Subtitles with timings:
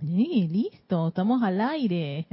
[0.00, 2.26] Sí, listo, estamos al aire.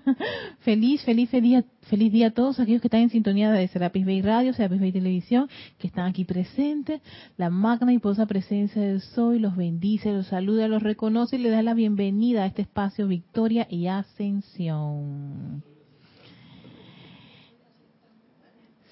[0.60, 4.22] feliz, feliz, feliz, feliz día a todos aquellos que están en sintonía de Serapis Bay
[4.22, 5.46] Radio, Serapis Bay Televisión,
[5.78, 7.02] que están aquí presentes.
[7.36, 11.50] La magna y poderosa presencia del Soy los bendice, los saluda, los reconoce y le
[11.50, 15.62] da la bienvenida a este espacio Victoria y Ascensión.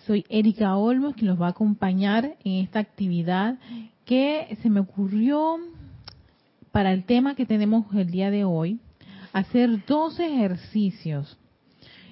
[0.07, 3.59] Soy Erika Olmos, que los va a acompañar en esta actividad
[4.05, 5.57] que se me ocurrió
[6.73, 8.79] para el tema que tenemos el día de hoy,
[9.32, 11.38] hacer dos ejercicios.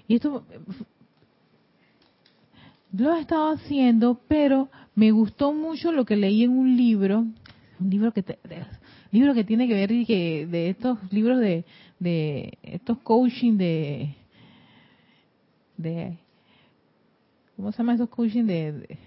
[0.07, 0.45] Y esto
[2.93, 7.27] lo he estado haciendo, pero me gustó mucho lo que leí en un libro,
[7.81, 8.25] un libro que
[9.11, 11.65] libro que tiene que ver y que de estos libros de,
[11.99, 14.15] de estos coaching de
[15.77, 16.19] de
[17.57, 18.99] ¿cómo se llama esos coaching de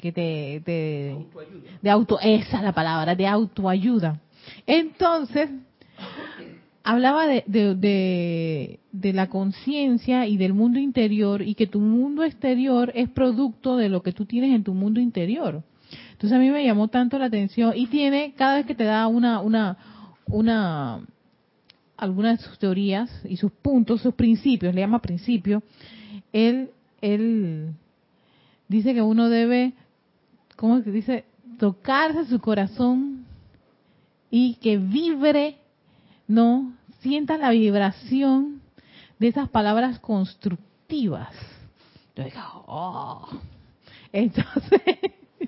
[0.00, 0.62] que te,
[1.82, 4.20] de auto esa es la palabra de autoayuda.
[4.66, 5.50] Entonces
[6.82, 12.90] hablaba de, de, de, la conciencia y del mundo interior y que tu mundo exterior
[12.94, 15.62] es producto de lo que tú tienes en tu mundo interior.
[16.12, 19.06] Entonces a mí me llamó tanto la atención y tiene cada vez que te da
[19.06, 19.76] una una
[20.26, 21.00] una
[21.96, 25.62] algunas de sus teorías y sus puntos sus principios le llama principio
[26.32, 27.74] él él
[28.68, 29.72] dice que uno debe
[30.60, 31.24] ¿cómo se dice?
[31.58, 33.24] Tocarse su corazón
[34.30, 35.56] y que vibre,
[36.28, 36.74] ¿no?
[37.00, 38.60] Sienta la vibración
[39.18, 41.30] de esas palabras constructivas.
[42.14, 43.26] Yo digo, oh.
[44.12, 44.82] Entonces,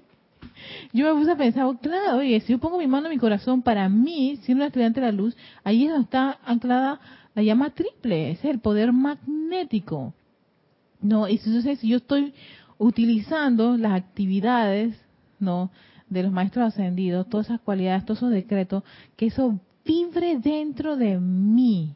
[0.94, 3.18] yo me puse a pensar, oh, claro, oye, si yo pongo mi mano en mi
[3.18, 7.00] corazón, para mí, siendo una estudiante de la luz, ahí es donde está anclada
[7.34, 10.14] la llama triple, ese es el poder magnético.
[11.02, 12.32] No, y entonces si yo estoy
[12.78, 15.01] utilizando las actividades
[15.42, 15.70] no
[16.12, 18.84] de los maestros ascendidos, todas esas cualidades, todos esos decretos,
[19.16, 21.94] que eso vibre dentro de mí.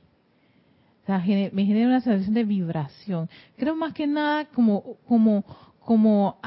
[1.03, 3.29] O sea, me genera una sensación de vibración.
[3.57, 5.45] Creo más que nada como como
[5.79, 6.39] como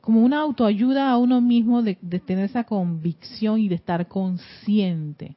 [0.00, 5.36] como una autoayuda a uno mismo de, tener esa convicción y de estar consciente,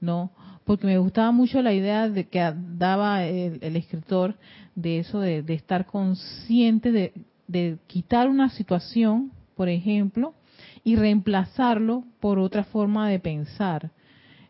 [0.00, 0.30] ¿no?
[0.64, 4.36] Porque me gustaba mucho la idea de que daba el, escritor
[4.74, 7.12] de eso de, estar consciente
[7.48, 10.32] de quitar una situación, por ejemplo,
[10.84, 13.90] y reemplazarlo por otra forma de pensar.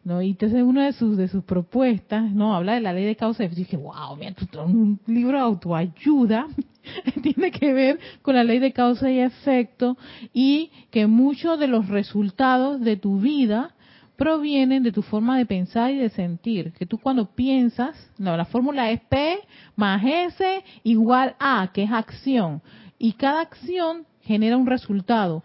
[0.04, 0.20] ¿no?
[0.20, 3.44] Y entonces una de sus de sus propuestas, no, habla de la ley de causa
[3.44, 4.34] y dije, wow, mira,
[4.64, 6.48] un libro de autoayuda
[7.22, 9.96] tiene que ver con la ley de causa y efecto
[10.32, 13.74] y que muchos de los resultados de tu vida
[14.16, 16.72] provienen de tu forma de pensar y de sentir.
[16.72, 19.38] Que tú cuando piensas, no, la fórmula es P
[19.76, 22.62] más S igual A, que es acción.
[22.98, 25.42] Y cada acción genera un resultado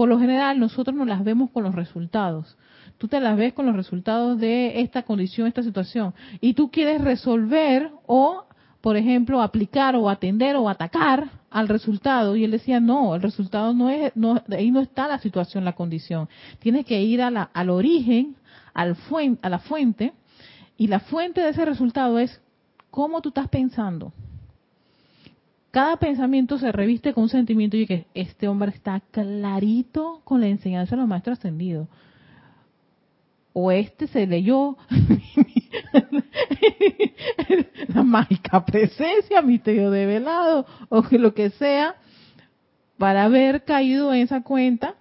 [0.00, 2.56] por lo general nosotros nos las vemos con los resultados.
[2.96, 6.14] Tú te las ves con los resultados de esta condición, esta situación.
[6.40, 8.46] Y tú quieres resolver o,
[8.80, 12.34] por ejemplo, aplicar o atender o atacar al resultado.
[12.34, 15.74] Y él decía, no, el resultado no es, no, ahí no está la situación, la
[15.74, 16.30] condición.
[16.60, 18.36] Tienes que ir a la, al origen,
[18.72, 18.96] al
[19.42, 20.14] a la fuente.
[20.78, 22.40] Y la fuente de ese resultado es
[22.90, 24.14] cómo tú estás pensando
[25.70, 30.48] cada pensamiento se reviste con un sentimiento y que este hombre está clarito con la
[30.48, 31.86] enseñanza de los maestros ascendidos.
[33.52, 34.76] O este se leyó
[37.88, 41.96] la mágica presencia, misterio de velado, o que lo que sea,
[42.98, 44.96] para haber caído en esa cuenta,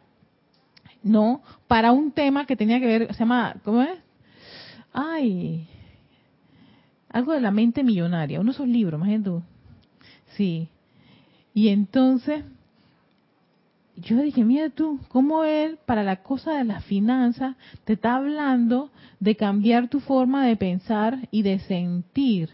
[1.02, 3.98] no, para un tema que tenía que ver, se llama, ¿cómo es?
[4.94, 5.68] Ay,
[7.10, 9.42] algo de la mente millonaria, uno de esos libros, más tú
[10.40, 10.70] Sí.
[11.54, 12.46] Y entonces,
[13.98, 18.90] yo dije, mira tú, cómo él, para la cosa de las finanzas, te está hablando
[19.20, 22.52] de cambiar tu forma de pensar y de sentir.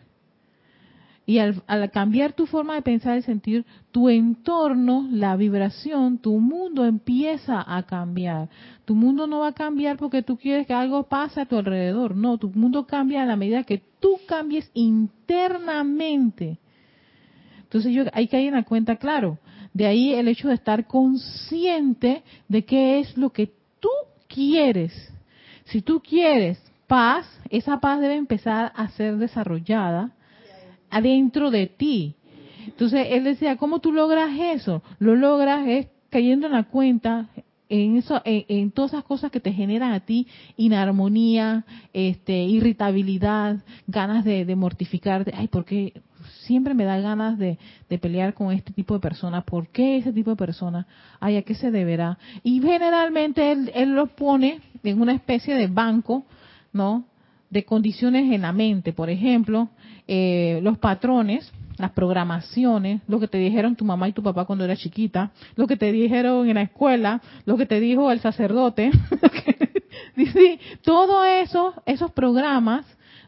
[1.27, 6.85] Y al, cambiar tu forma de pensar y sentir, tu entorno, la vibración, tu mundo
[6.85, 8.49] empieza a cambiar.
[8.85, 12.15] Tu mundo no va a cambiar porque tú quieres que algo pase a tu alrededor.
[12.15, 16.57] No, tu mundo cambia a la medida que tú cambies internamente.
[17.65, 19.39] Entonces yo, hay que ir en la cuenta, claro.
[19.73, 23.89] De ahí el hecho de estar consciente de qué es lo que tú
[24.27, 24.93] quieres.
[25.65, 30.11] Si tú quieres paz, esa paz debe empezar a ser desarrollada
[30.89, 32.15] adentro de ti.
[32.65, 34.83] Entonces él decía, ¿cómo tú logras eso?
[34.99, 37.29] Lo logras es cayendo en la cuenta
[37.67, 43.57] en eso, en, todas esas cosas que te generan a ti inarmonía, este, irritabilidad,
[43.87, 45.33] ganas de, de mortificarte.
[45.35, 45.93] Ay, ¿por qué?
[46.41, 47.57] Siempre me da ganas de,
[48.01, 49.43] pelear con este tipo de personas.
[49.43, 50.85] ¿Por qué ese tipo de personas?
[51.19, 52.17] ¿a qué se deberá?
[52.43, 56.25] Y generalmente él, él los pone en una especie de banco
[56.75, 57.05] ¿no?
[57.49, 59.69] De condiciones en la mente, por ejemplo,
[60.07, 64.65] eh, los patrones, las programaciones, lo que te dijeron tu mamá y tu papá cuando
[64.65, 68.91] eras chiquita, lo que te dijeron en la escuela, lo que te dijo el sacerdote,
[70.83, 72.85] todo eso, esos programas,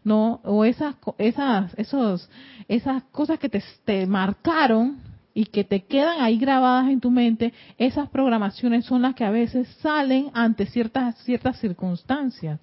[0.08, 0.40] ¿no?
[0.46, 2.30] O esas, esas, esos,
[2.70, 5.00] esas cosas que te, te marcaron
[5.34, 9.32] y que te quedan ahí grabadas en tu mente, esas programaciones son las que a
[9.32, 12.62] veces salen ante ciertas, ciertas circunstancias.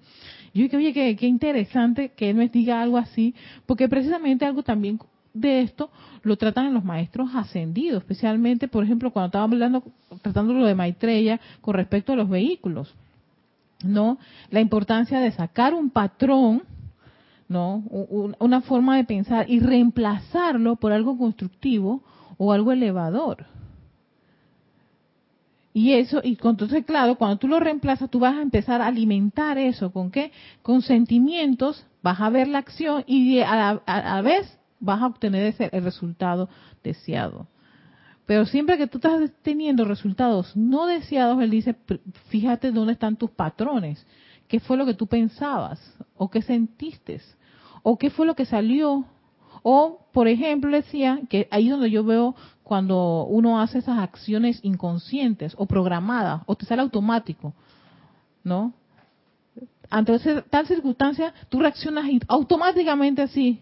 [0.55, 3.35] Yo dije, oye, qué, qué interesante que él me diga algo así,
[3.67, 4.97] porque precisamente algo también
[5.31, 5.91] de esto
[6.23, 9.83] lo tratan los maestros ascendidos, especialmente, por ejemplo, cuando estaba hablando,
[10.23, 12.91] tratando lo de Maitreya con respecto a los vehículos,
[13.83, 14.17] ¿no?
[14.49, 16.63] La importancia de sacar un patrón,
[17.47, 17.83] ¿no?
[18.39, 22.03] Una forma de pensar y reemplazarlo por algo constructivo
[22.37, 23.45] o algo elevador.
[25.73, 29.57] Y eso, y entonces, claro, cuando tú lo reemplazas, tú vas a empezar a alimentar
[29.57, 29.91] eso.
[29.91, 30.31] ¿Con qué?
[30.61, 35.69] Con sentimientos, vas a ver la acción y a la, vez vas a obtener ese,
[35.73, 36.47] el resultado
[36.81, 37.47] deseado.
[38.25, 41.75] Pero siempre que tú estás teniendo resultados no deseados, él dice,
[42.29, 44.05] fíjate dónde están tus patrones.
[44.55, 45.81] ¿Qué fue lo que tú pensabas?
[46.15, 47.19] ¿O qué sentiste?
[47.83, 49.03] ¿O qué fue lo que salió
[49.63, 55.55] o, por ejemplo, decía que ahí donde yo veo cuando uno hace esas acciones inconscientes
[55.57, 57.53] o programadas, o te sale automático,
[58.45, 58.71] ¿no?
[59.89, 60.17] Ante
[60.49, 63.61] tal circunstancia, tú reaccionas automáticamente así,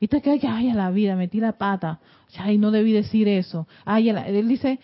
[0.00, 2.00] y te quedas que, ay, a la vida, metí la pata,
[2.36, 3.68] ay, no debí decir eso.
[3.84, 4.80] Ay, él dice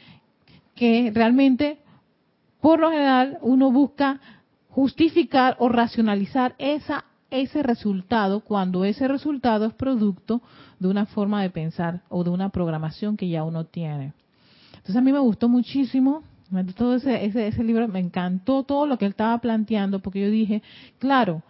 [0.77, 1.79] que realmente,
[2.61, 4.21] por lo general, uno busca
[4.71, 10.43] justificar o racionalizar esa ese resultado cuando ese resultado es producto
[10.79, 14.13] de una forma de pensar o de una programación que ya uno tiene.
[14.73, 16.23] Entonces a mí me gustó muchísimo,
[16.77, 20.63] todo ese, ese, libro, me encantó todo lo que él estaba planteando, porque yo dije,
[20.99, 21.43] claro,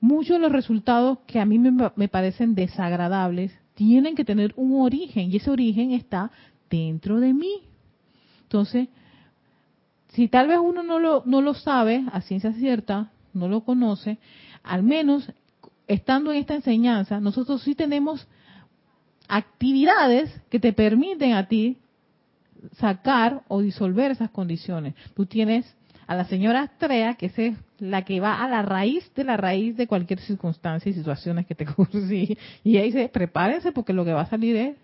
[0.00, 4.80] muchos de los resultados que a mí me, me parecen desagradables tienen que tener un
[4.80, 6.30] origen y ese origen está
[6.70, 7.62] dentro de mí.
[8.42, 8.88] Entonces,
[10.14, 14.18] si tal vez uno no lo, no lo sabe a ciencia cierta, no lo conoce,
[14.62, 15.30] al menos
[15.86, 18.26] estando en esta enseñanza, nosotros sí tenemos
[19.28, 21.78] actividades que te permiten a ti
[22.78, 24.94] sacar o disolver esas condiciones.
[25.14, 25.74] Tú tienes
[26.06, 29.76] a la señora Astrea, que es la que va a la raíz de la raíz
[29.76, 32.36] de cualquier circunstancia y situaciones que te ocurren.
[32.64, 34.76] Y ahí dice, prepárense porque lo que va a salir es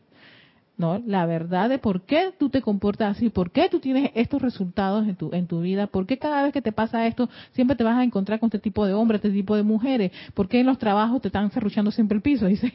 [0.79, 1.03] ¿no?
[1.07, 5.09] La verdad de por qué tú te comportas así, por qué tú tienes estos resultados
[5.09, 7.85] en tu, en tu vida, por qué cada vez que te pasa esto siempre te
[7.85, 10.67] vas a encontrar con este tipo de hombres, este tipo de mujeres, por qué en
[10.67, 12.47] los trabajos te están cerruchando siempre el piso.
[12.57, 12.73] Dice,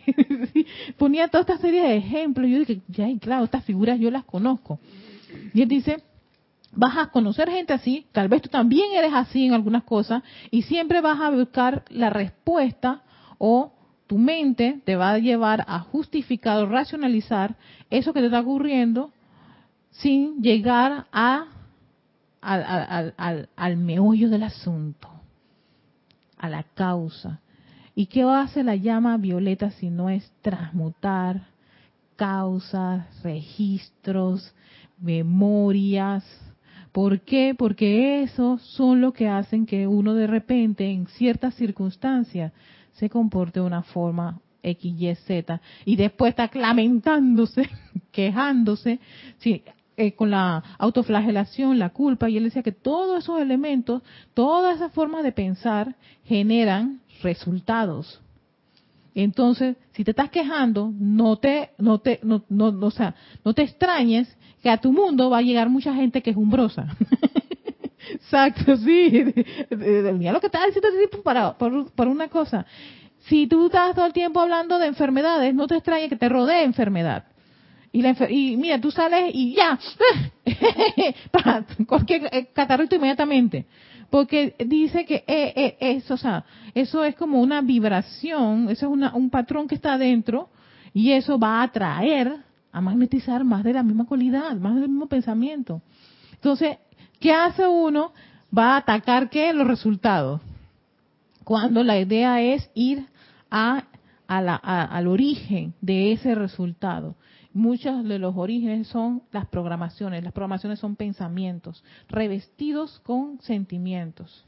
[0.97, 2.49] ponía toda esta serie de ejemplos.
[2.49, 4.79] Yo dije, ya, claro, estas figuras yo las conozco.
[5.53, 6.03] Y él dice,
[6.73, 10.63] vas a conocer gente así, tal vez tú también eres así en algunas cosas, y
[10.63, 13.03] siempre vas a buscar la respuesta
[13.37, 13.73] o
[14.11, 17.55] tu mente te va a llevar a justificar o racionalizar
[17.89, 19.09] eso que te está ocurriendo
[19.91, 21.45] sin llegar a,
[22.41, 25.07] al, al, meollo del asunto,
[26.37, 27.39] a la causa.
[27.95, 31.47] ¿Y qué hace la llama violeta si no es transmutar
[32.17, 34.53] causas, registros,
[34.99, 36.25] memorias?
[36.91, 37.55] ¿Por qué?
[37.57, 42.51] Porque esos son lo que hacen que uno de repente en ciertas circunstancias
[42.93, 47.69] se comporte de una forma X, Y, Z, y después está lamentándose,
[48.11, 48.99] quejándose,
[49.97, 54.01] eh, con la autoflagelación, la culpa, y él decía que todos esos elementos,
[54.33, 55.95] todas esas formas de pensar
[56.25, 58.21] generan resultados.
[59.13, 63.63] Entonces, si te estás quejando, no te, no te, no, no, o sea, no te
[63.63, 64.33] extrañes
[64.63, 66.87] que a tu mundo va a llegar mucha gente quejumbrosa.
[68.13, 69.23] Exacto, sí.
[69.69, 70.89] Mira lo que estaba diciendo
[71.23, 72.65] para, por, una cosa.
[73.27, 76.63] Si tú estás todo el tiempo hablando de enfermedades, no te extrañe que te rodee
[76.63, 77.25] enfermedad.
[77.93, 79.77] Y, la y mira, tú sales y ya,
[81.31, 83.65] para cualquier eh, catarrito inmediatamente.
[84.09, 88.91] Porque dice que eh, eh, eso, o sea, eso es como una vibración, eso es
[88.91, 90.49] una, un patrón que está adentro
[90.93, 92.37] y eso va a atraer,
[92.71, 95.81] a magnetizar más de la misma cualidad, más del mismo pensamiento.
[96.33, 96.77] Entonces,
[97.21, 98.13] ¿Qué hace uno?
[98.55, 99.53] Va a atacar qué?
[99.53, 100.41] Los resultados.
[101.43, 103.05] Cuando la idea es ir
[103.51, 103.85] a,
[104.27, 107.15] al origen de ese resultado.
[107.53, 110.23] Muchos de los orígenes son las programaciones.
[110.23, 114.45] Las programaciones son pensamientos revestidos con sentimientos.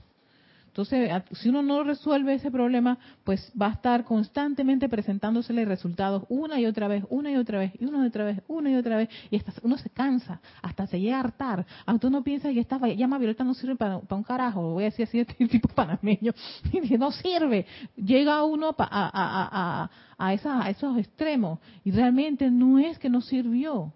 [0.74, 6.60] Entonces, si uno no resuelve ese problema, pues va a estar constantemente presentándosele resultados una
[6.60, 8.98] y otra vez, una y otra vez, y una y otra vez, una y otra
[8.98, 11.64] vez, y hasta uno se cansa, hasta se llega a hartar.
[11.86, 15.06] Aunque uno piensa que esta llama violeta no sirve para, un carajo, voy a decir
[15.08, 16.34] así de este tipo panameño,
[16.74, 17.68] y no sirve.
[17.96, 23.94] Llega uno a, a, a, a esos extremos, y realmente no es que no sirvió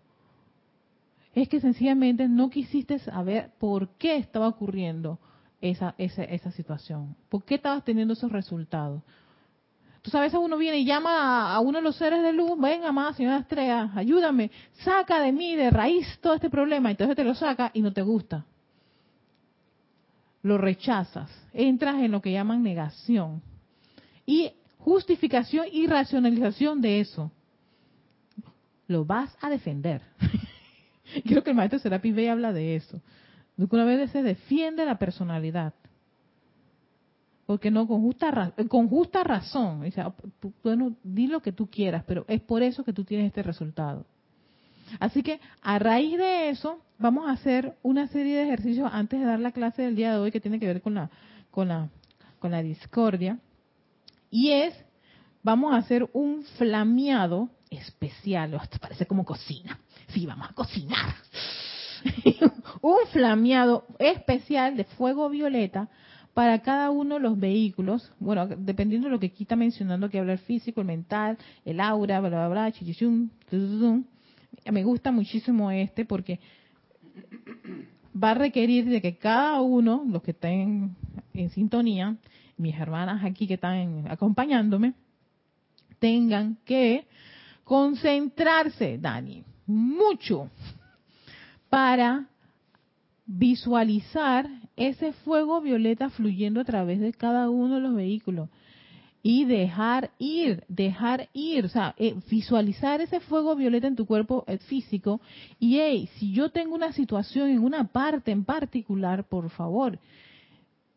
[1.33, 5.19] es que sencillamente no quisiste saber por qué estaba ocurriendo
[5.61, 9.01] esa, esa, esa situación, por qué estabas teniendo esos resultados.
[9.97, 12.91] Entonces a veces uno viene y llama a, uno de los seres de luz, venga
[12.91, 14.51] más, señora Estrella, ayúdame,
[14.83, 18.03] saca de mí de raíz todo este problema, entonces te lo saca y no te
[18.03, 18.45] gusta.
[20.43, 23.41] Lo rechazas, entras en lo que llaman negación
[24.25, 27.31] y justificación y racionalización de eso.
[28.87, 30.01] Lo vas a defender.
[31.25, 33.01] Creo que el maestro Serapi Bey habla de eso.
[33.57, 35.73] Que una vez se defiende la personalidad.
[37.45, 39.83] Porque no, con justa, razón.
[40.63, 44.05] Bueno, di lo que tú quieras, pero es por eso que tú tienes este resultado.
[44.99, 49.25] Así que a raíz de eso, vamos a hacer una serie de ejercicios antes de
[49.25, 50.93] dar la clase del día de hoy que tiene que ver con
[51.67, 53.39] la, discordia.
[54.29, 54.73] Y es,
[55.41, 61.15] vamos a hacer un flameado especial, hasta parece como cocina sí, vamos a cocinar.
[62.81, 65.89] un flameado especial de fuego violeta
[66.33, 70.19] para cada uno de los vehículos, bueno, dependiendo de lo que aquí está mencionando, que
[70.19, 73.29] habla el físico, el mental, el aura, bla, bla, bla, chichichum,
[74.71, 76.39] me gusta muchísimo este porque
[78.21, 80.95] va a requerir de que cada uno, los que estén
[81.33, 82.15] en sintonía,
[82.57, 84.93] mis hermanas aquí que están acompañándome,
[85.99, 87.07] tengan que
[87.63, 90.49] concentrarse, Dani, mucho
[91.77, 92.25] para
[93.27, 98.49] visualizar ese fuego violeta fluyendo a través de cada uno de los vehículos
[99.21, 104.43] y dejar ir, dejar ir, o sea, eh, visualizar ese fuego violeta en tu cuerpo
[104.47, 105.21] eh, físico
[105.59, 109.99] y hey, si yo tengo una situación en una parte en particular, por favor,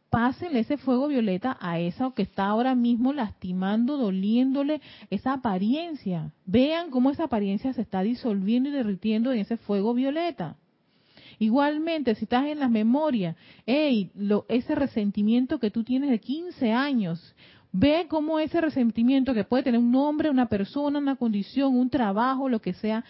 [0.09, 6.33] pásenle ese fuego violeta a esa que está ahora mismo lastimando, doliéndole esa apariencia.
[6.47, 10.57] Vean cómo esa apariencia se está disolviendo y derritiendo en ese fuego violeta.
[11.41, 16.71] Igualmente, si estás en las memorias, hey, lo, ese resentimiento que tú tienes de 15
[16.71, 17.35] años,
[17.73, 22.51] ve cómo ese resentimiento que puede tener un nombre, una persona, una condición, un trabajo,
[22.51, 23.03] lo que sea,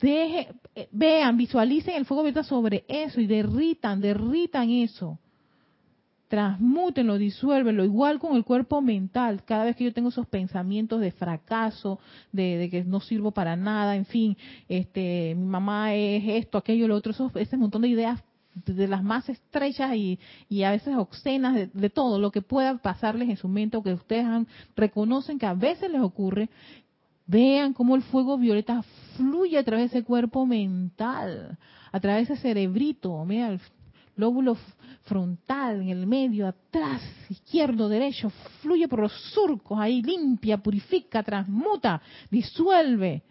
[0.00, 5.20] deje, eh, vean, visualicen el fuego violeta sobre eso y derritan, derritan eso
[6.28, 11.12] transmútenlo, disuélvelo, igual con el cuerpo mental, cada vez que yo tengo esos pensamientos de
[11.12, 12.00] fracaso,
[12.32, 14.36] de, que no sirvo para nada, en fin,
[14.68, 18.22] este, mi mamá es esto, aquello, lo otro, ese montón de ideas
[18.64, 20.18] de las más estrechas y,
[20.48, 23.82] y a veces obscenas de, de, todo lo que pueda pasarles en su mente o
[23.82, 26.48] que ustedes han, reconocen que a veces les ocurre,
[27.26, 28.82] vean cómo el fuego violeta
[29.16, 31.58] fluye a través de ese cuerpo mental,
[31.92, 33.58] a través de ese cerebrito, mira,
[34.16, 34.56] lóbulo
[35.04, 38.30] frontal, en el medio, atrás, izquierdo, derecho,
[38.60, 43.22] fluye por los surcos, ahí limpia, purifica, transmuta, disuelve.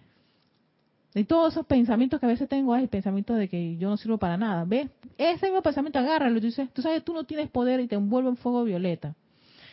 [1.14, 4.18] De todos esos pensamientos que a veces tengo, hay pensamientos de que yo no sirvo
[4.18, 4.66] para nada.
[4.66, 4.90] ¿Ves?
[5.18, 6.40] Ese mismo pensamiento, agárralo.
[6.40, 9.16] Tú dices, tú sabes, tú no tienes poder y te envuelve en fuego violeta.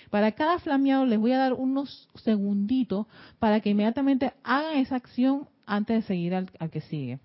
[0.08, 3.06] Para cada flameado les voy a dar unos segunditos
[3.38, 7.18] para que inmediatamente hagan esa acción antes de seguir al que sigue.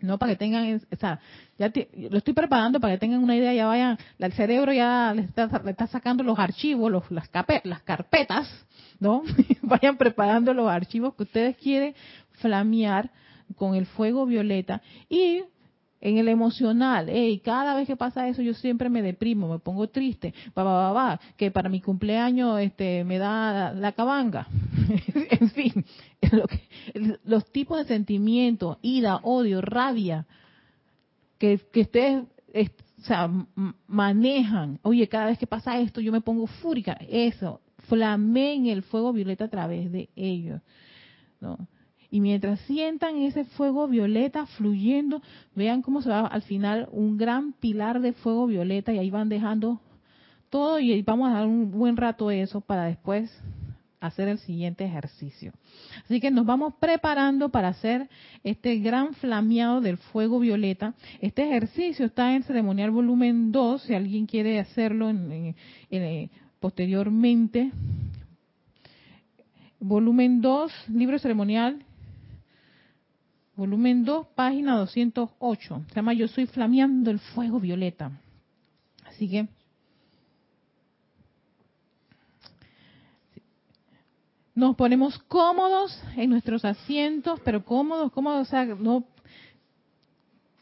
[0.00, 1.20] No para que tengan, o sea,
[1.58, 1.72] ya
[2.10, 5.60] lo estoy preparando para que tengan una idea, ya vayan, el cerebro ya le está,
[5.64, 7.28] le está sacando los archivos, los, las,
[7.64, 8.48] las carpetas,
[9.00, 9.22] ¿no?
[9.62, 11.94] vayan preparando los archivos que ustedes quieren
[12.32, 13.10] flamear
[13.56, 15.42] con el fuego violeta y
[16.00, 19.88] en el emocional, hey, cada vez que pasa eso yo siempre me deprimo, me pongo
[19.88, 24.46] triste, va, va, va, que para mi cumpleaños este me da la cabanga.
[25.30, 25.84] en fin,
[27.24, 30.26] los tipos de sentimientos, ira, odio, rabia,
[31.38, 32.24] que, que ustedes
[33.86, 39.12] manejan, oye, cada vez que pasa esto yo me pongo fúrica, eso, flameen el fuego
[39.12, 40.60] violeta a través de ellos.
[41.40, 41.68] ¿no?
[42.10, 45.22] Y mientras sientan ese fuego violeta fluyendo,
[45.54, 49.28] vean cómo se va al final un gran pilar de fuego violeta y ahí van
[49.28, 49.80] dejando
[50.48, 53.30] todo y vamos a dar un buen rato eso para después
[54.00, 55.52] hacer el siguiente ejercicio.
[56.04, 58.08] Así que nos vamos preparando para hacer
[58.44, 60.94] este gran flameado del fuego violeta.
[61.20, 65.54] Este ejercicio está en ceremonial volumen 2, si alguien quiere hacerlo en,
[65.90, 67.72] eh, posteriormente.
[69.80, 71.84] Volumen 2, libro ceremonial,
[73.58, 75.82] volumen 2, página 208.
[75.88, 78.12] Se llama Yo soy flameando el fuego violeta.
[79.04, 79.48] Así que
[84.54, 89.04] nos ponemos cómodos en nuestros asientos, pero cómodos, cómodos, o sea, no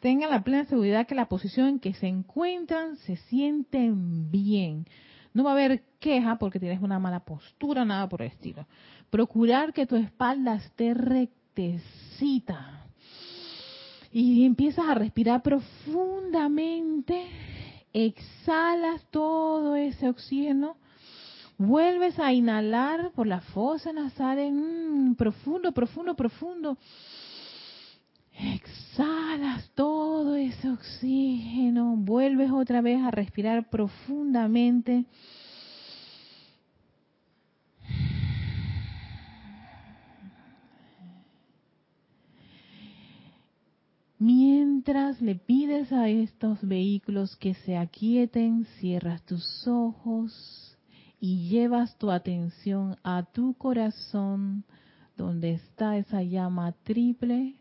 [0.00, 4.86] tengan la plena seguridad que la posición en que se encuentran se sienten bien.
[5.34, 8.66] No va a haber queja porque tienes una mala postura, nada por el estilo.
[9.10, 12.85] Procurar que tu espalda esté rectecita.
[14.18, 17.26] Y empiezas a respirar profundamente.
[17.92, 20.78] Exhalas todo ese oxígeno.
[21.58, 26.78] Vuelves a inhalar por la fosa nasal, en, profundo, profundo, profundo.
[28.32, 35.04] Exhalas todo ese oxígeno, vuelves otra vez a respirar profundamente.
[44.26, 50.76] Mientras le pides a estos vehículos que se aquieten, cierras tus ojos
[51.20, 54.64] y llevas tu atención a tu corazón,
[55.16, 57.54] donde está esa llama triple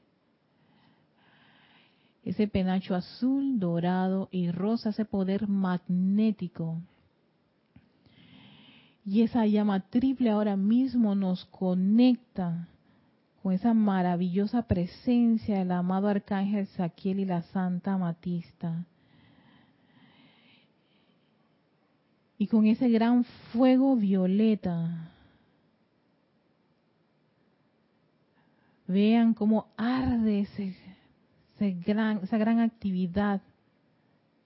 [2.24, 6.82] ese penacho azul, dorado y rosa, ese poder magnético.
[9.06, 12.68] Y esa llama triple ahora mismo nos conecta
[13.46, 18.88] con esa maravillosa presencia del amado arcángel Saquiel y la Santa Matista.
[22.40, 23.24] Y con ese gran
[23.54, 25.12] fuego violeta.
[28.88, 30.76] Vean cómo arde ese
[31.60, 33.44] esa gran actividad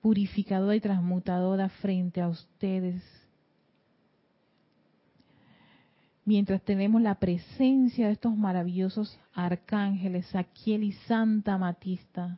[0.01, 3.01] purificadora y transmutadora frente a ustedes.
[6.29, 12.37] Mientras tenemos la presencia de estos maravillosos arcángeles, Saquiel y Santa Matista,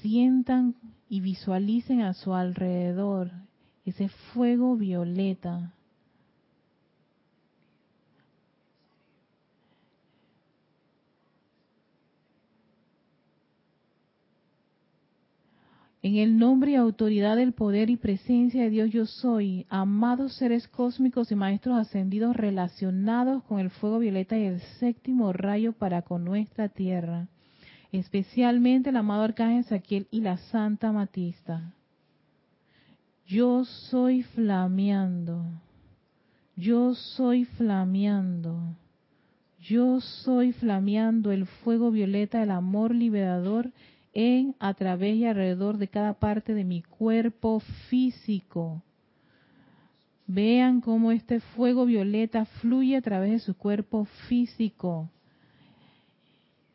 [0.00, 0.76] sientan
[1.08, 3.32] y visualicen a su alrededor
[3.84, 5.72] ese fuego violeta
[16.08, 20.66] En el nombre y autoridad del poder y presencia de Dios yo soy, amados seres
[20.66, 26.24] cósmicos y maestros ascendidos relacionados con el fuego violeta y el séptimo rayo para con
[26.24, 27.28] nuestra tierra,
[27.92, 31.74] especialmente el amado Arcángel Saquiel y la Santa Matista.
[33.26, 35.44] Yo soy flameando,
[36.56, 38.74] yo soy flameando,
[39.60, 43.72] yo soy flameando el fuego violeta del amor liberador
[44.18, 48.82] en, a través y alrededor de cada parte de mi cuerpo físico.
[50.26, 55.08] Vean cómo este fuego violeta fluye a través de su cuerpo físico.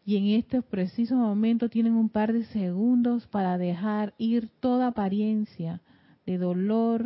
[0.05, 5.81] Y en estos precisos momentos tienen un par de segundos para dejar ir toda apariencia
[6.25, 7.03] de dolor,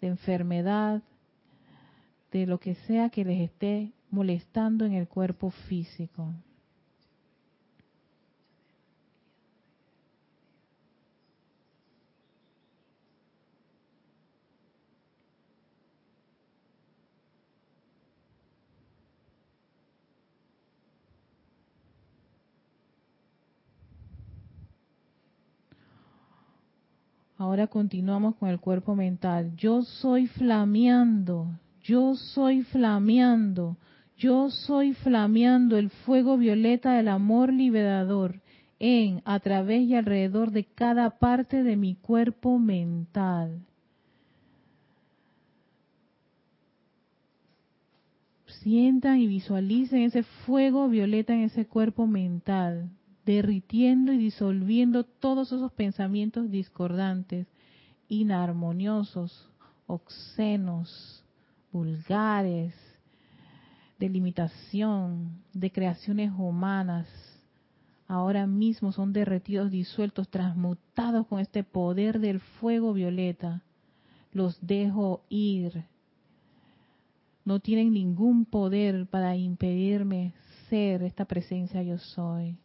[0.00, 1.02] de enfermedad,
[2.32, 6.32] de lo que sea que les esté molestando en el cuerpo físico.
[27.38, 29.54] Ahora continuamos con el cuerpo mental.
[29.56, 31.48] Yo soy flameando,
[31.82, 33.76] yo soy flameando,
[34.16, 38.40] yo soy flameando el fuego violeta del amor liberador
[38.78, 43.60] en, a través y alrededor de cada parte de mi cuerpo mental.
[48.62, 52.90] Sientan y visualicen ese fuego violeta en ese cuerpo mental
[53.26, 57.48] derritiendo y disolviendo todos esos pensamientos discordantes,
[58.08, 59.50] inarmoniosos,
[59.88, 61.24] obscenos,
[61.72, 62.72] vulgares,
[63.98, 67.08] de limitación, de creaciones humanas,
[68.06, 73.62] ahora mismo son derretidos, disueltos, transmutados con este poder del fuego violeta.
[74.32, 75.84] Los dejo ir.
[77.44, 80.32] No tienen ningún poder para impedirme
[80.68, 82.56] ser esta presencia yo soy.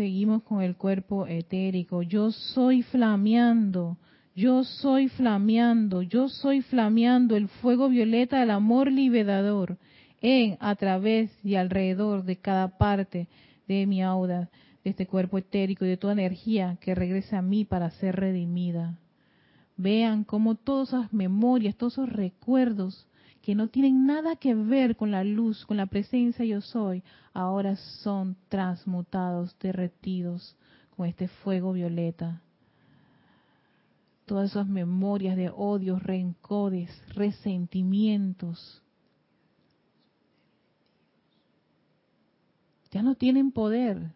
[0.00, 2.00] Seguimos con el cuerpo etérico.
[2.00, 3.98] Yo soy flameando,
[4.34, 9.76] Yo soy flameando, yo soy flameando el fuego violeta del amor liberador
[10.22, 13.28] en, a través y alrededor de cada parte
[13.68, 14.48] de mi aura,
[14.84, 18.98] de este cuerpo etérico y de toda energía que regrese a mí para ser redimida.
[19.76, 23.06] Vean cómo todas esas memorias, todos esos recuerdos
[23.42, 27.76] que no tienen nada que ver con la luz, con la presencia yo soy, ahora
[27.76, 30.56] son transmutados, derretidos
[30.96, 32.42] con este fuego violeta.
[34.26, 38.82] Todas esas memorias de odios, rencores, resentimientos,
[42.90, 44.12] ya no tienen poder.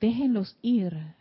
[0.00, 1.14] Déjenlos ir.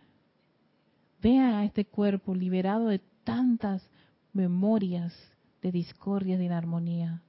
[1.21, 3.87] Vean a este cuerpo liberado de tantas
[4.35, 5.13] memorias
[5.61, 7.21] de discordia, de inarmonía,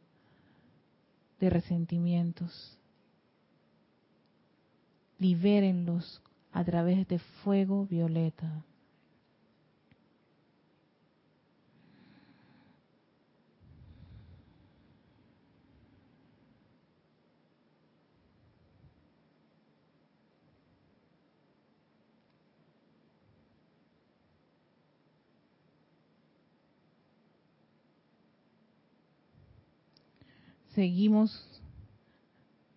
[1.41, 2.77] de resentimientos.
[5.19, 6.21] Libérenlos
[6.53, 8.65] a través de fuego violeta.
[30.77, 31.43] Seguimos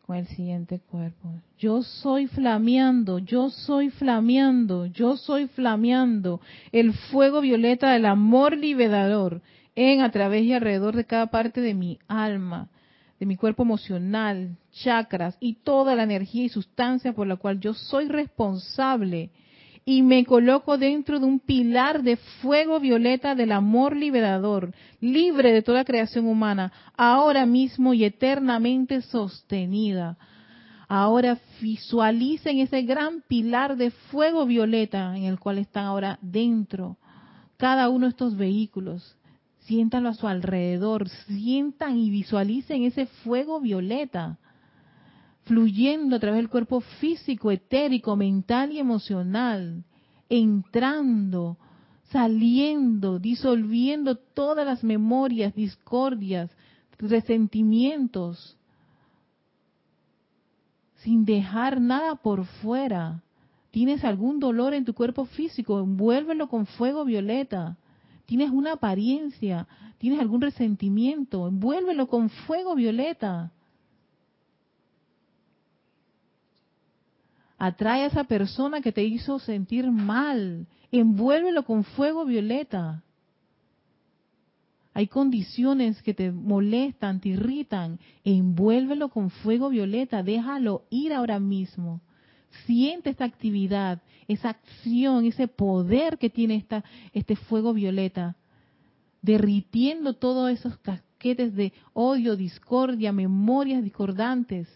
[0.08, 1.34] con el siguiente cuerpo.
[1.58, 6.40] Yo soy flameando, yo soy flameando, yo soy flameando
[6.72, 9.42] el fuego violeta del amor liberador
[9.76, 12.70] en, a través y alrededor de cada parte de mi alma,
[13.20, 17.74] de mi cuerpo emocional, chakras y toda la energía y sustancia por la cual yo
[17.74, 19.30] soy responsable
[19.86, 25.62] y me coloco dentro de un pilar de fuego violeta del amor liberador, libre de
[25.62, 30.18] toda creación humana, ahora mismo y eternamente sostenida.
[30.88, 36.98] Ahora visualicen ese gran pilar de fuego violeta en el cual están ahora dentro
[37.58, 39.16] cada uno de estos vehículos.
[39.60, 44.40] Siéntanlo a su alrededor, sientan y visualicen ese fuego violeta
[45.50, 49.84] fluyendo a través del cuerpo físico, etérico, mental y emocional,
[50.30, 51.58] entrando,
[52.12, 56.52] saliendo, disolviendo todas las memorias, discordias,
[57.00, 58.58] resentimientos,
[60.98, 63.24] sin dejar nada por fuera.
[63.72, 65.80] ¿Tienes algún dolor en tu cuerpo físico?
[65.80, 67.76] Envuélvelo con fuego violeta.
[68.28, 69.68] ¿Tienes una apariencia?
[69.98, 71.48] ¿Tienes algún resentimiento?
[71.48, 73.52] Envuélvelo con fuego violeta.
[77.60, 80.66] Atrae a esa persona que te hizo sentir mal.
[80.94, 83.04] Envuélvelo con fuego violeta.
[84.94, 88.00] Hay condiciones que te molestan, te irritan.
[88.24, 90.24] Envuélvelo con fuego violeta.
[90.24, 92.00] Déjalo ir ahora mismo.
[92.66, 98.38] Siente esta actividad, esa acción, ese poder que tiene esta, este fuego violeta.
[99.22, 104.70] Derritiendo todos esos casquetes de odio, discordia, memorias discordantes,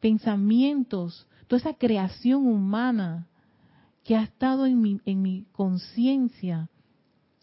[0.00, 3.26] pensamientos, toda esa creación humana
[4.04, 6.68] que ha estado en mi, en mi conciencia,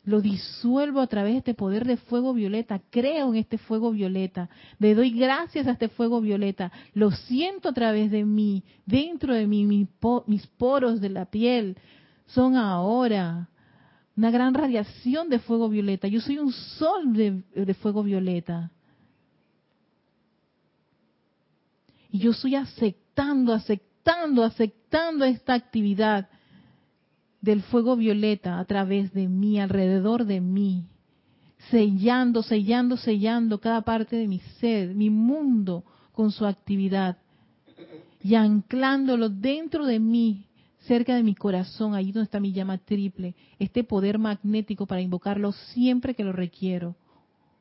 [0.06, 4.50] lo disuelvo a través de este poder de fuego violeta, creo en este fuego violeta,
[4.80, 9.48] le doy gracias a este fuego violeta, lo siento a través de mí, dentro de
[9.48, 11.78] mí, mis poros de la piel
[12.28, 13.50] son ahora
[14.16, 18.72] una gran radiación de fuego violeta, yo soy un sol de, de fuego violeta.
[22.12, 26.28] Y yo estoy aceptando, aceptando aceptando, aceptando esta actividad
[27.42, 30.86] del fuego violeta a través de mí, alrededor de mí,
[31.70, 37.18] sellando, sellando, sellando cada parte de mi ser, mi mundo con su actividad
[38.22, 40.48] y anclándolo dentro de mí,
[40.80, 45.54] cerca de mi corazón, allí donde está mi llama triple, este poder magnético para invocarlo
[45.54, 46.96] siempre que lo requiero,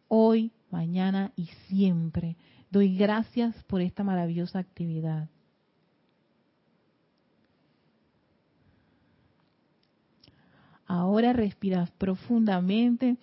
[0.09, 2.37] hoy, mañana y siempre.
[2.71, 5.29] Doy gracias por esta maravillosa actividad.
[10.93, 13.17] Ahora respiras profundamente.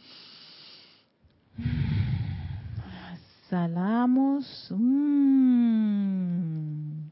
[3.43, 4.69] Exhalamos.
[4.71, 7.09] Mm.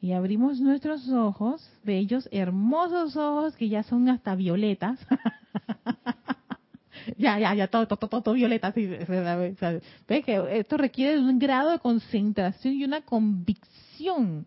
[0.00, 4.98] Y abrimos nuestros ojos, bellos, hermosos ojos que ya son hasta violetas.
[7.16, 8.72] ya, ya, ya, todo, todo, todo, violeta.
[8.74, 14.44] Ve que esto requiere un grado de concentración y una convicción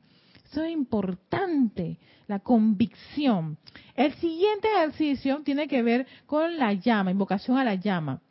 [0.49, 3.57] eso es importante, la convicción.
[3.95, 8.21] El siguiente ejercicio tiene que ver con la llama, invocación a la llama.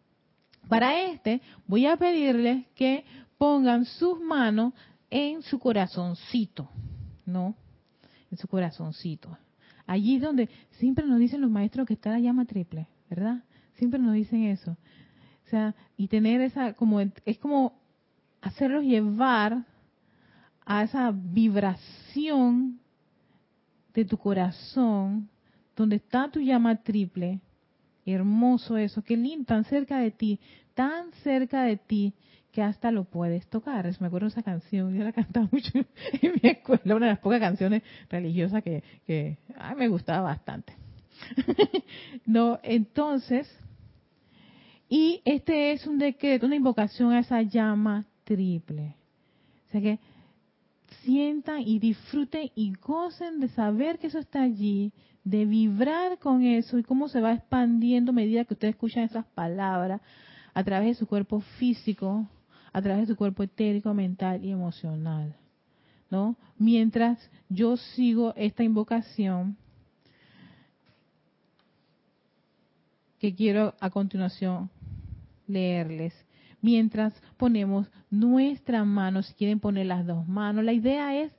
[0.69, 3.05] Para este voy a pedirles que
[3.39, 4.73] pongan sus manos
[5.11, 6.69] en su corazoncito,
[7.25, 7.55] ¿no?
[8.31, 9.37] de su corazoncito.
[9.87, 13.45] Allí es donde siempre nos dicen los maestros que está la llama triple, ¿verdad?
[13.75, 14.73] Siempre nos dicen eso.
[14.73, 17.79] O sea, y tener esa, como, es como
[18.41, 19.65] hacerlos llevar
[20.67, 22.81] a esa vibración
[23.95, 25.31] de tu corazón,
[25.77, 27.41] donde está tu llama triple.
[28.05, 30.39] Hermoso eso, qué lindo, tan cerca de ti,
[30.75, 32.15] tan cerca de ti,
[32.53, 33.85] que hasta lo puedes tocar.
[34.01, 37.21] Me acuerdo de esa canción, yo la cantaba mucho en mi escuela, una de las
[37.21, 39.39] pocas canciones religiosas que, que
[39.77, 40.75] me gustaba bastante.
[42.27, 43.49] no, entonces,
[44.89, 48.97] y este es un decreto, una invocación a esa llama triple.
[49.69, 49.99] O sea que
[51.03, 54.93] sientan y disfruten y gocen de saber que eso está allí,
[55.25, 59.27] de vibrar con eso y cómo se va expandiendo a medida que ustedes escuchan esas
[59.27, 60.01] palabras
[60.55, 62.29] a través de su cuerpo físico,
[62.73, 65.35] a través de su cuerpo etérico, mental y emocional.
[66.11, 66.37] ¿No?
[66.59, 67.19] Mientras
[67.49, 69.57] yo sigo esta invocación
[73.19, 74.71] que quiero a continuación
[75.49, 76.15] leerles.
[76.63, 81.33] Mientras ponemos nuestra mano, si quieren poner las dos manos, la idea es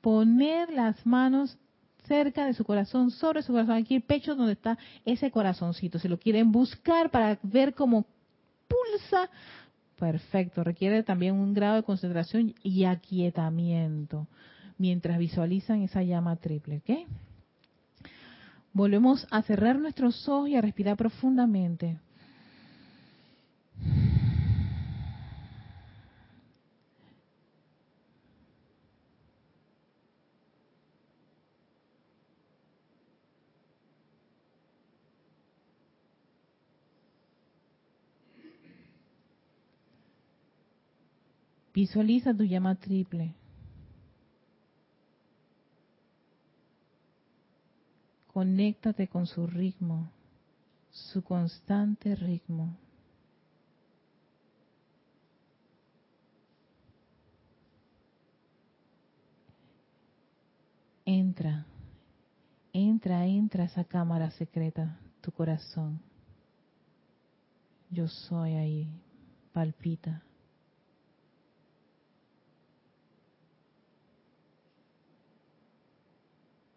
[0.00, 1.58] poner las manos
[2.04, 5.98] cerca de su corazón, sobre su corazón, aquí el pecho donde está ese corazoncito.
[5.98, 8.06] Si lo quieren buscar para ver cómo
[8.66, 9.30] pulsa,
[10.02, 14.26] Perfecto, requiere también un grado de concentración y aquietamiento
[14.76, 17.08] mientras visualizan esa llama triple, ¿ok?
[18.72, 22.00] Volvemos a cerrar nuestros ojos y a respirar profundamente.
[41.74, 43.34] Visualiza tu llama triple.
[48.26, 50.10] Conéctate con su ritmo,
[50.90, 52.76] su constante ritmo.
[61.04, 61.66] Entra,
[62.72, 66.00] entra, entra a esa cámara secreta, tu corazón.
[67.90, 68.88] Yo soy ahí,
[69.52, 70.22] palpita.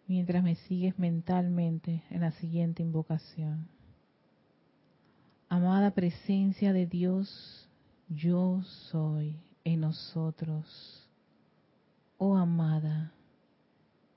[0.06, 3.68] Mientras me sigues mentalmente en la siguiente invocación.
[5.48, 7.68] Amada presencia de Dios,
[8.08, 11.08] yo soy en nosotros.
[12.18, 13.12] Oh amada,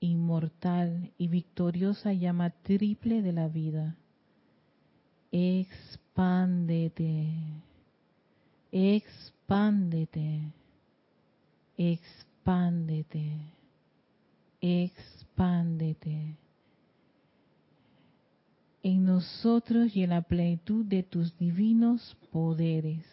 [0.00, 3.96] inmortal y victoriosa llama triple de la vida,
[5.30, 6.02] expándete,
[8.72, 10.52] expándete,
[11.76, 13.30] expándete,
[14.60, 16.36] expándete expándete
[18.82, 23.06] en nosotros y en la plenitud de tus divinos poderes.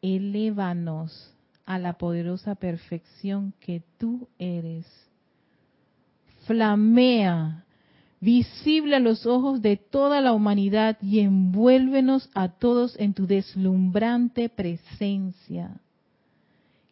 [0.00, 1.34] Elévanos
[1.66, 4.86] a la poderosa perfección que tú eres.
[6.46, 7.64] Flamea,
[8.20, 14.48] visible a los ojos de toda la humanidad y envuélvenos a todos en tu deslumbrante
[14.48, 15.80] presencia.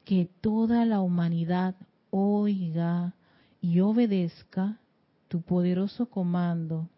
[0.04, 1.76] Que toda la humanidad
[2.10, 3.14] oiga
[3.60, 4.78] y obedezca
[5.28, 6.88] tu poderoso comando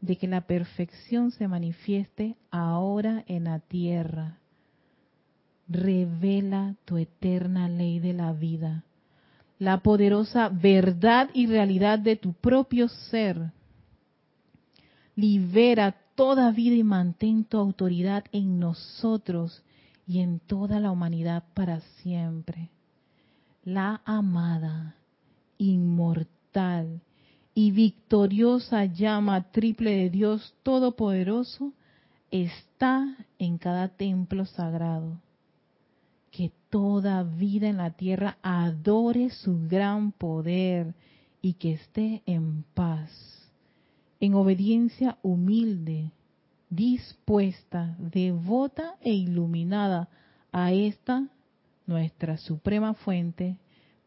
[0.00, 4.38] de que la perfección se manifieste ahora en la tierra.
[5.68, 8.84] Revela tu eterna ley de la vida,
[9.58, 13.52] la poderosa verdad y realidad de tu propio ser.
[15.16, 19.62] Libera toda vida y mantén tu autoridad en nosotros
[20.06, 22.70] y en toda la humanidad para siempre.
[23.64, 24.97] La amada
[25.58, 27.00] inmortal
[27.54, 31.72] y victoriosa llama triple de Dios Todopoderoso
[32.30, 35.20] está en cada templo sagrado.
[36.30, 40.94] Que toda vida en la tierra adore su gran poder
[41.42, 43.10] y que esté en paz,
[44.20, 46.12] en obediencia humilde,
[46.70, 50.08] dispuesta, devota e iluminada
[50.52, 51.26] a esta
[51.86, 53.56] nuestra suprema fuente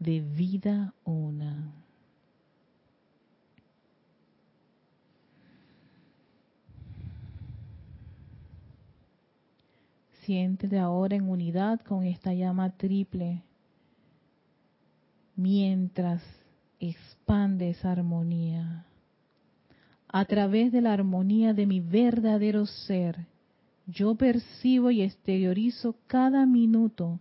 [0.01, 1.71] de vida una.
[10.23, 13.43] Siéntete ahora en unidad con esta llama triple
[15.35, 16.23] mientras
[16.79, 18.85] expande esa armonía.
[20.07, 23.27] A través de la armonía de mi verdadero ser,
[23.85, 27.19] yo percibo y exteriorizo cada minuto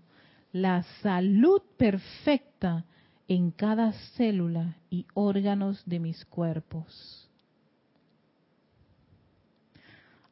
[0.53, 2.85] la salud perfecta
[3.29, 7.29] en cada célula y órganos de mis cuerpos.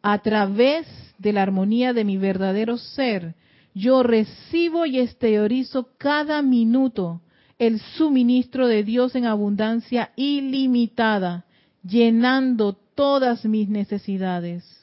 [0.03, 0.87] A través
[1.19, 3.35] de la armonía de mi verdadero ser,
[3.75, 7.21] yo recibo y exteriorizo cada minuto
[7.59, 11.45] el suministro de Dios en abundancia ilimitada,
[11.83, 14.78] llenando todas mis necesidades.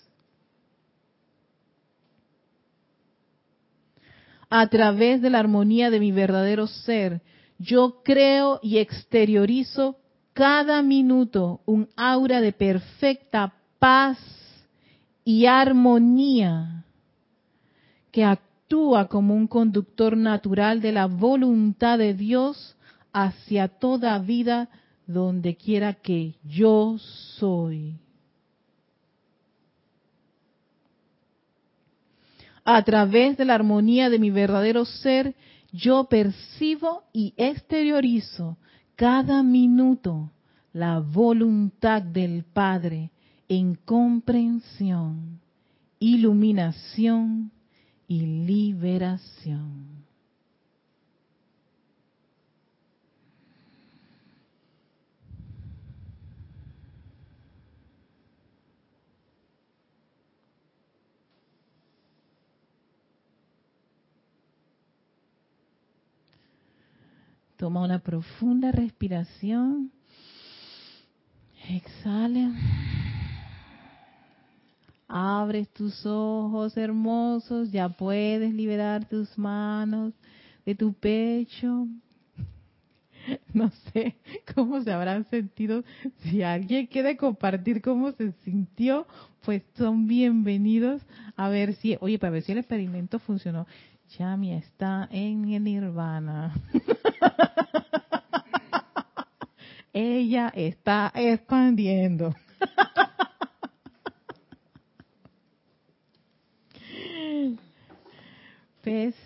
[4.49, 7.21] A través de la armonía de mi verdadero ser,
[7.57, 9.97] yo creo y exteriorizo
[10.33, 14.17] cada minuto un aura de perfecta paz
[15.23, 16.85] y armonía
[18.11, 22.75] que actúa como un conductor natural de la voluntad de Dios
[23.13, 24.69] hacia toda vida
[25.07, 27.99] donde quiera que yo soy.
[32.65, 35.35] A través de la armonía de mi verdadero ser,
[35.71, 38.57] yo percibo y exteriorizo
[38.95, 40.31] cada minuto
[40.73, 43.11] la voluntad del Padre
[43.47, 45.39] en comprensión,
[45.99, 47.51] iluminación
[48.07, 50.04] y liberación.
[67.57, 69.91] Toma una profunda respiración.
[71.69, 72.51] Exhala.
[75.07, 80.13] Abres tus ojos hermosos, ya puedes liberar tus manos
[80.65, 81.87] de tu pecho.
[83.53, 84.17] No sé
[84.53, 85.83] cómo se habrán sentido.
[86.19, 89.07] Si alguien quiere compartir cómo se sintió,
[89.43, 91.01] pues son bienvenidos
[91.35, 93.65] a ver si, oye, para ver si el experimento funcionó.
[94.17, 96.53] Yami está en el nirvana.
[99.93, 102.35] Ella está expandiendo.
[108.83, 109.15] ¿Ves?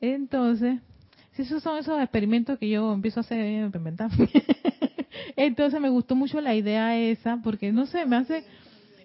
[0.00, 0.80] Entonces,
[1.32, 4.10] si esos son esos experimentos que yo empiezo a hacer, implementar.
[5.36, 8.44] Entonces me gustó mucho la idea esa, porque no sé, me hace,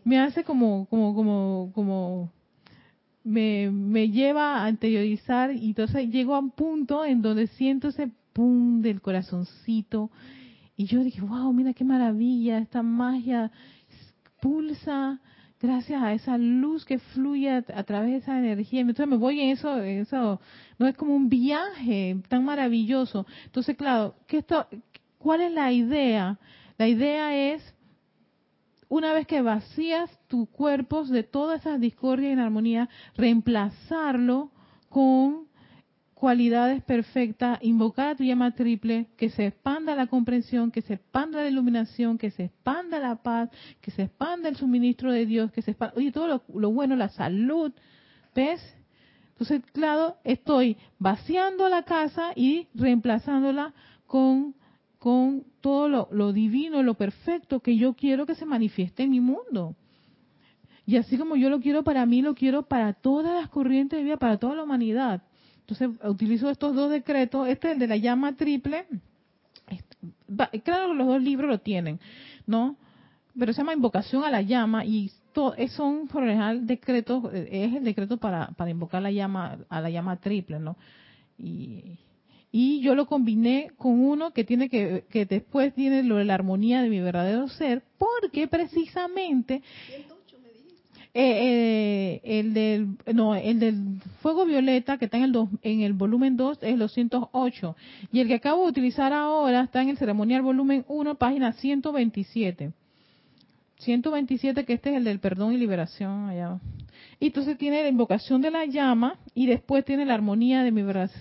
[0.04, 2.32] me hace como, como, como, como
[3.23, 8.12] me, me lleva a anteriorizar y entonces llego a un punto en donde siento ese
[8.33, 10.09] pum del corazoncito
[10.75, 13.51] y yo dije, wow, mira qué maravilla, esta magia
[14.41, 15.21] pulsa
[15.63, 18.81] gracias a esa luz que fluye a, través de esa energía.
[18.81, 20.41] Entonces me voy en eso, eso
[20.77, 23.25] no es como un viaje tan maravilloso.
[23.45, 24.67] Entonces, claro, ¿qué esto,
[25.17, 26.38] ¿cuál es la idea?
[26.77, 27.73] La idea es
[28.89, 34.52] una vez que vacías tu cuerpo de todas esas discordias y inarmonía, reemplazarlo
[34.89, 35.48] con
[36.13, 41.41] cualidades perfectas, invocar a tu llama triple, que se expanda la comprensión, que se expanda
[41.41, 43.50] la iluminación, que se expanda la paz,
[43.82, 46.96] que se expanda el suministro de Dios, que se expanda, oye, todo lo, lo bueno,
[46.96, 47.74] la salud,
[48.34, 48.62] ¿ves?
[49.32, 53.74] Entonces, claro, estoy vaciando la casa y reemplazándola
[54.08, 54.56] con
[55.03, 59.75] con todo lo, divino, lo perfecto que yo quiero que se manifieste en mi mundo.
[60.85, 64.05] Y así como yo lo quiero para mí, lo quiero para todas las corrientes de
[64.05, 65.21] vida, para toda la humanidad.
[65.59, 67.49] Entonces, utilizo estos dos decretos.
[67.49, 68.85] Este es el de la llama triple.
[70.63, 71.99] Claro que los dos libros lo tienen,
[72.47, 72.77] ¿no?
[73.37, 75.11] Pero se llama invocación a la llama y
[75.75, 80.15] son, por general, decretos, es el decreto para, para invocar la llama, a la llama
[80.15, 80.77] triple, ¿no?
[81.37, 81.99] Y,
[82.55, 86.35] y yo lo combiné con uno que tiene que, que después tiene lo de la
[86.35, 89.63] armonía de mi verdadero ser, porque precisamente
[91.15, 95.93] eh, eh, el del no el del fuego violeta que está en el en el
[95.93, 97.75] volumen 2 es los 108
[98.11, 102.71] y el que acabo de utilizar ahora está en el ceremonial volumen 1 página 127
[103.77, 106.59] 127 que este es el del perdón y liberación allá
[107.19, 110.81] y entonces tiene la invocación de la llama y después tiene la armonía de mi
[110.81, 111.11] verdad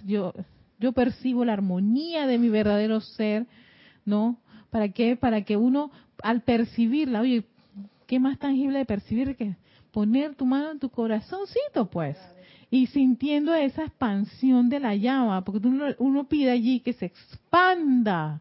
[0.82, 3.46] yo percibo la armonía de mi verdadero ser,
[4.04, 4.38] ¿no?
[4.70, 5.16] ¿Para qué?
[5.16, 5.92] Para que uno,
[6.22, 7.44] al percibirla, oye,
[8.06, 9.54] ¿qué más tangible de percibir que
[9.92, 12.18] poner tu mano en tu corazoncito, pues?
[12.68, 18.40] Y sintiendo esa expansión de la llama, porque uno, uno pide allí que se expanda.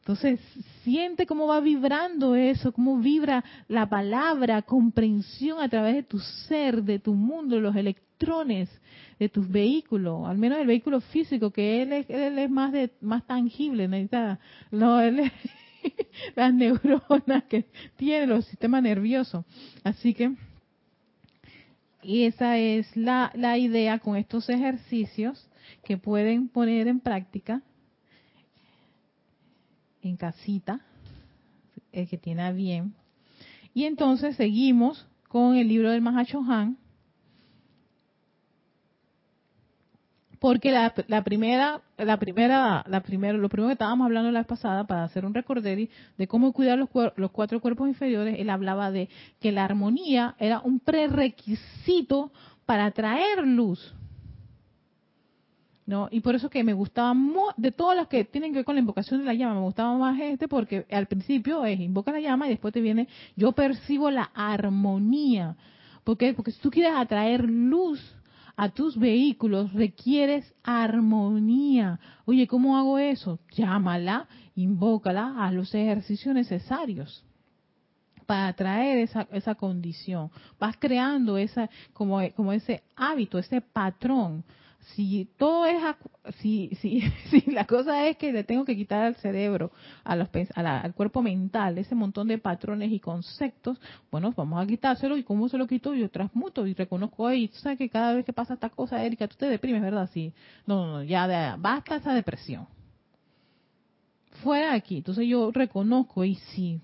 [0.00, 0.40] Entonces,
[0.82, 6.82] siente cómo va vibrando eso, cómo vibra la palabra, comprensión a través de tu ser,
[6.82, 8.70] de tu mundo, los electrones
[9.18, 12.90] de tus vehículos, al menos el vehículo físico, que él es, él es más de
[13.02, 14.38] más tangible, necesita
[14.70, 15.30] no, él
[16.34, 19.44] las neuronas que tiene los sistemas nerviosos.
[19.84, 20.32] Así que
[22.02, 25.48] y esa es la, la idea con estos ejercicios
[25.84, 27.62] que pueden poner en práctica
[30.02, 30.80] en casita,
[31.92, 32.94] el que tiene bien.
[33.74, 36.76] Y entonces seguimos con el libro del Han
[40.40, 44.84] porque la, primera, la primera, la primera, lo primero que estábamos hablando la vez pasada
[44.84, 49.10] para hacer un recorderi de cómo cuidar los, los cuatro cuerpos inferiores, él hablaba de
[49.38, 52.32] que la armonía era un prerequisito
[52.64, 53.94] para traer luz.
[55.86, 56.08] ¿No?
[56.10, 57.14] Y por eso que me gustaba
[57.56, 59.96] de todos los que tienen que ver con la invocación de la llama, me gustaba
[59.98, 64.10] más este porque al principio es invoca la llama y después te viene yo percibo
[64.10, 65.56] la armonía.
[66.04, 66.32] ¿Por qué?
[66.32, 68.00] Porque si tú quieres atraer luz,
[68.60, 71.98] a tus vehículos requieres armonía.
[72.26, 73.38] Oye, ¿cómo hago eso?
[73.52, 77.24] Llámala, invócala a los ejercicios necesarios
[78.26, 80.30] para traer esa, esa condición.
[80.58, 84.44] Vas creando esa, como, como ese hábito, ese patrón
[84.94, 85.76] si todo es
[86.40, 87.00] si, si,
[87.30, 89.70] si la cosa es que le tengo que quitar al cerebro
[90.04, 95.16] a los al cuerpo mental ese montón de patrones y conceptos bueno vamos a quitárselo
[95.16, 98.24] y cómo se lo quito yo transmuto y reconozco y tú sabes que cada vez
[98.24, 100.32] que pasa esta cosa Erika tú te deprimes verdad sí.
[100.66, 102.66] No no, ya basta esa depresión.
[104.42, 104.98] Fuera aquí.
[104.98, 106.80] Entonces yo reconozco y sí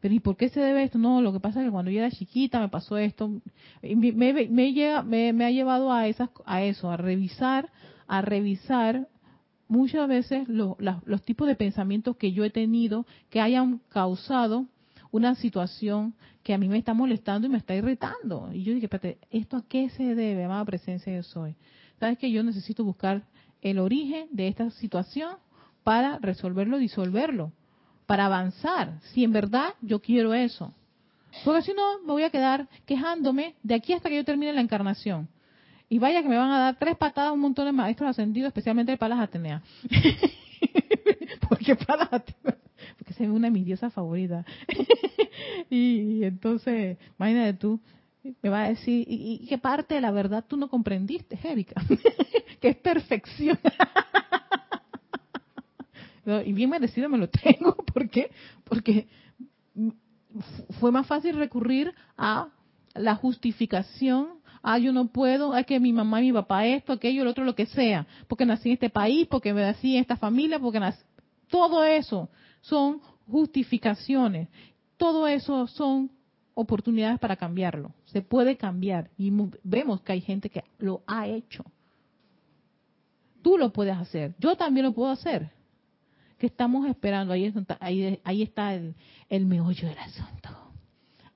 [0.00, 0.98] pero ¿y por qué se debe esto?
[0.98, 3.40] No, lo que pasa es que cuando yo era chiquita me pasó esto.
[3.82, 7.70] Me, me, me, ha llevado a, esas, a eso, a revisar,
[8.06, 9.08] a revisar
[9.68, 14.66] muchas veces los tipos de pensamientos que yo he tenido que hayan causado
[15.12, 18.50] una situación que a mí me está molestando y me está irritando.
[18.52, 21.56] Y yo dije, espérate, ¿esto a qué se debe, amada presencia yo soy?
[21.98, 23.24] ¿Sabes que yo necesito buscar
[23.60, 25.34] el origen de esta situación
[25.84, 27.52] para resolverlo, disolverlo?
[28.10, 30.74] Para avanzar, si en verdad yo quiero eso.
[31.44, 34.60] Porque si no, me voy a quedar quejándome de aquí hasta que yo termine la
[34.60, 35.28] encarnación.
[35.88, 38.90] Y vaya que me van a dar tres patadas un montón de maestros ascendidos, especialmente
[38.90, 39.62] de Palas Atenea.
[41.48, 42.58] porque Palas Atenea,
[42.98, 44.44] porque se ve una de mis diosas favoritas.
[45.70, 47.78] y, entonces, imagínate tú,
[48.42, 51.80] me va a decir, ¿y, qué parte de la verdad tú no comprendiste, Erika?
[52.60, 53.56] que es perfección
[56.44, 57.74] y bien merecido me lo tengo.
[57.92, 58.30] ¿Por qué?
[58.64, 59.08] Porque
[60.78, 62.48] fue más fácil recurrir a
[62.94, 64.40] la justificación.
[64.62, 67.44] Ah, yo no puedo, es que mi mamá y mi papá esto, aquello, el otro,
[67.44, 68.06] lo que sea.
[68.28, 71.02] Porque nací en este país, porque me nací en esta familia, porque nací...
[71.48, 72.28] Todo eso
[72.60, 74.48] son justificaciones.
[74.96, 76.10] Todo eso son
[76.54, 77.92] oportunidades para cambiarlo.
[78.04, 79.10] Se puede cambiar.
[79.16, 81.64] Y vemos que hay gente que lo ha hecho.
[83.42, 84.34] Tú lo puedes hacer.
[84.38, 85.50] Yo también lo puedo hacer.
[86.40, 87.34] ¿Qué estamos esperando?
[87.34, 88.94] Ahí, ahí, ahí está el,
[89.28, 90.48] el meollo del asunto.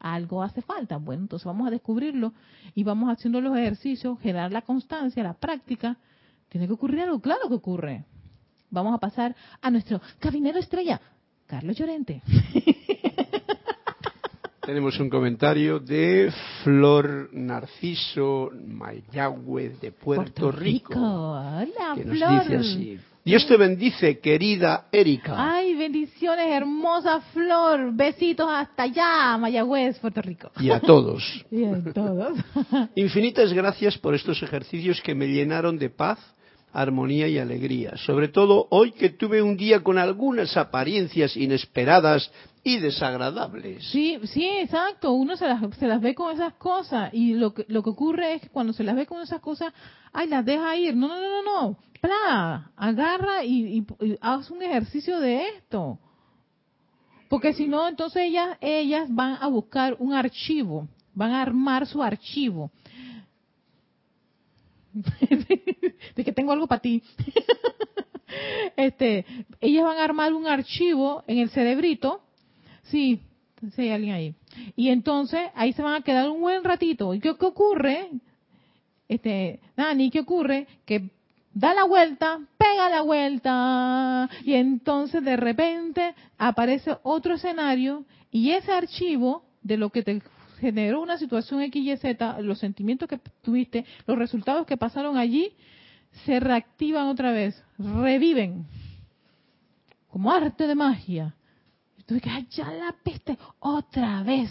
[0.00, 0.96] Algo hace falta.
[0.96, 2.32] Bueno, entonces vamos a descubrirlo
[2.74, 5.98] y vamos haciendo los ejercicios, generar la constancia, la práctica.
[6.48, 8.06] Tiene que ocurrir algo, claro que ocurre.
[8.70, 10.98] Vamos a pasar a nuestro cabinero estrella,
[11.44, 12.22] Carlos Llorente.
[14.64, 16.32] Tenemos un comentario de
[16.62, 22.98] Flor Narciso Mayagüez de Puerto, Rico, Hola, que nos dice así.
[23.24, 25.34] Dios te bendice, querida Erika.
[25.38, 27.90] Ay, bendiciones, hermosa Flor.
[27.94, 30.50] Besitos hasta allá, Mayagüez, Puerto Rico.
[30.60, 31.22] Y a todos.
[31.50, 32.38] y a todos.
[32.94, 36.18] Infinitas gracias por estos ejercicios que me llenaron de paz,
[36.70, 37.96] armonía y alegría.
[37.96, 42.30] Sobre todo hoy que tuve un día con algunas apariencias inesperadas
[42.64, 43.84] y desagradables.
[43.92, 45.12] Sí, sí, exacto.
[45.12, 48.34] Uno se las, se las ve con esas cosas y lo que, lo que ocurre
[48.34, 49.72] es que cuando se las ve con esas cosas,
[50.12, 50.96] ay, las deja ir.
[50.96, 51.78] No, no, no, no, no
[52.76, 53.86] agarra y,
[54.20, 55.98] haz un ejercicio de esto.
[57.28, 62.02] Porque si no, entonces ellas, ellas van a buscar un archivo, van a armar su
[62.02, 62.70] archivo.
[66.14, 67.02] de que tengo algo para ti.
[68.76, 69.24] este,
[69.60, 72.20] ellas van a armar un archivo en el cerebrito.
[72.84, 73.20] Sí,
[73.74, 74.34] sí hay alguien ahí.
[74.76, 77.14] Y entonces ahí se van a quedar un buen ratito.
[77.14, 78.10] ¿Y qué, ocurre?
[79.08, 80.66] Este, Dani, ¿qué ocurre?
[80.84, 81.10] Que
[81.52, 88.72] da la vuelta, pega la vuelta y entonces de repente aparece otro escenario y ese
[88.72, 90.20] archivo de lo que te
[90.58, 95.52] generó una situación X y Z, los sentimientos que tuviste, los resultados que pasaron allí,
[96.24, 98.66] se reactivan otra vez, reviven,
[100.08, 101.34] como arte de magia.
[102.06, 104.50] Entonces, que ya la peste, otra vez,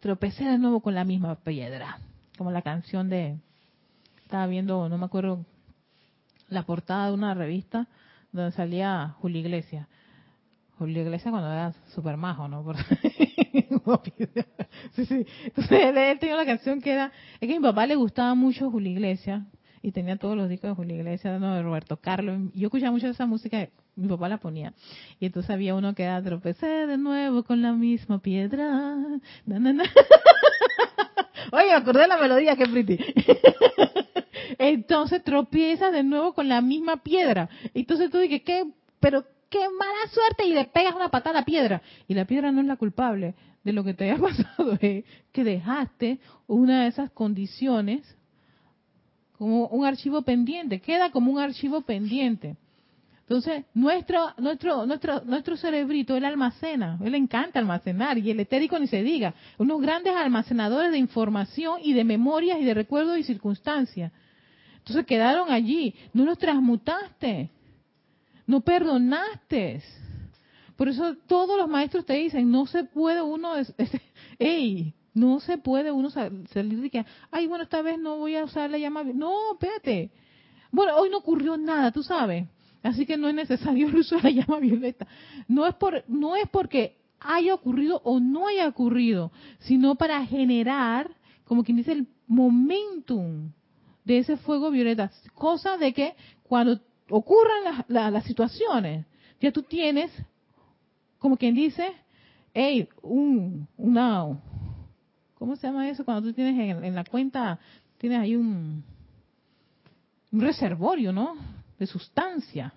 [0.00, 1.98] tropecé de nuevo con la misma piedra,
[2.36, 3.38] como la canción de,
[4.22, 5.46] estaba viendo, no me acuerdo
[6.50, 7.88] la portada de una revista
[8.32, 9.86] donde salía Julio Iglesias.
[10.78, 12.64] Julio Iglesias cuando era súper majo, ¿no?
[14.92, 15.26] sí, sí.
[15.44, 18.70] Entonces él tenía una canción que era, es que a mi papá le gustaba mucho
[18.70, 19.42] Julio Iglesias
[19.80, 22.50] y tenía todos los discos de Julio Iglesias, no, de Roberto Carlos.
[22.54, 23.68] Yo escuchaba mucho esa música,
[24.00, 24.72] mi papá la ponía.
[25.18, 28.96] Y entonces había uno que tropecé de nuevo con la misma piedra.
[31.52, 32.98] Oye, me acordé de la melodía, qué pretty.
[34.58, 37.48] entonces tropiezas de nuevo con la misma piedra.
[37.74, 38.64] Entonces tú dices, ¿qué?
[39.00, 41.82] Pero qué mala suerte y le pegas una patada a la piedra.
[42.08, 43.34] Y la piedra no es la culpable
[43.64, 48.16] de lo que te haya pasado, es que dejaste una de esas condiciones
[49.36, 52.56] como un archivo pendiente, queda como un archivo pendiente.
[53.30, 58.88] Entonces, nuestro, nuestro, nuestro, nuestro cerebrito, él almacena, él encanta almacenar, y el etérico ni
[58.88, 64.10] se diga, unos grandes almacenadores de información y de memorias y de recuerdos y circunstancias.
[64.78, 67.50] Entonces quedaron allí, no los transmutaste,
[68.48, 69.80] no perdonaste.
[70.74, 73.52] Por eso todos los maestros te dicen, no se puede uno,
[74.40, 78.42] ey, no se puede uno salir de que, ay, bueno, esta vez no voy a
[78.42, 79.04] usar la llama.
[79.04, 80.10] No, espérate.
[80.72, 82.48] Bueno, hoy no ocurrió nada, tú sabes.
[82.82, 85.06] Así que no es necesario el uso de la llama violeta.
[85.48, 91.10] No es, por, no es porque haya ocurrido o no haya ocurrido, sino para generar,
[91.44, 93.52] como quien dice, el momentum
[94.04, 95.10] de ese fuego violeta.
[95.34, 99.04] Cosa de que cuando ocurran las, situaciones,
[99.40, 100.10] ya tú tienes,
[101.18, 101.92] como quien dice,
[102.54, 104.26] hey, un, una,
[105.34, 106.04] ¿cómo se llama eso?
[106.04, 107.58] Cuando tú tienes en, la cuenta,
[107.98, 108.82] tienes ahí un,
[110.32, 111.59] un reservorio, ¿no?
[111.80, 112.74] De sustancia.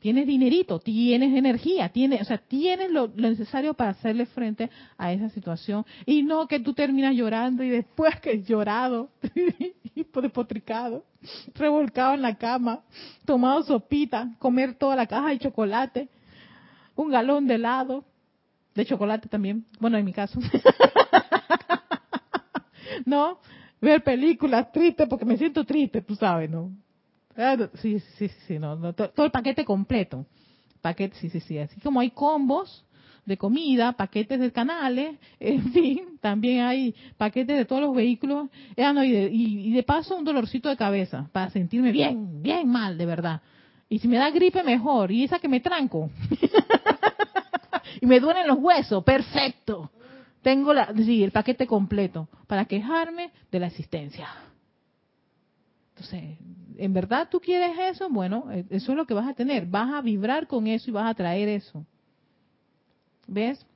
[0.00, 5.28] Tienes dinerito, tienes energía, tienes, o sea, tienes lo, necesario para hacerle frente a esa
[5.30, 5.84] situación.
[6.06, 9.10] Y no que tú terminas llorando y después que llorado,
[9.94, 11.04] despotricado,
[11.54, 12.80] revolcado en la cama,
[13.24, 16.08] tomado sopita, comer toda la caja de chocolate,
[16.94, 18.04] un galón de helado,
[18.74, 20.40] de chocolate también, bueno, en mi caso.
[23.04, 23.38] ¿No?
[23.80, 26.70] Ver películas tristes porque me siento triste, tú sabes, ¿no?
[27.36, 30.24] Ah, sí, sí, sí, no, todo el paquete completo.
[30.80, 31.58] Paquete, sí, sí, sí.
[31.58, 32.84] Así como hay combos
[33.26, 38.48] de comida, paquetes de canales, en fin, también hay paquetes de todos los vehículos.
[38.78, 42.96] Ah, y, de, y de paso un dolorcito de cabeza para sentirme bien, bien mal,
[42.96, 43.42] de verdad.
[43.88, 45.12] Y si me da gripe, mejor.
[45.12, 46.10] Y esa que me tranco.
[48.00, 49.90] y me duelen los huesos, perfecto.
[50.42, 54.28] Tengo la, sí, el paquete completo para quejarme de la existencia.
[55.90, 56.38] Entonces,
[56.76, 58.08] ¿en verdad tú quieres eso?
[58.08, 59.66] Bueno, eh, eso es lo que vas a tener.
[59.66, 61.84] Vas a vibrar con eso y vas a traer eso.
[63.26, 63.66] ¿Ves?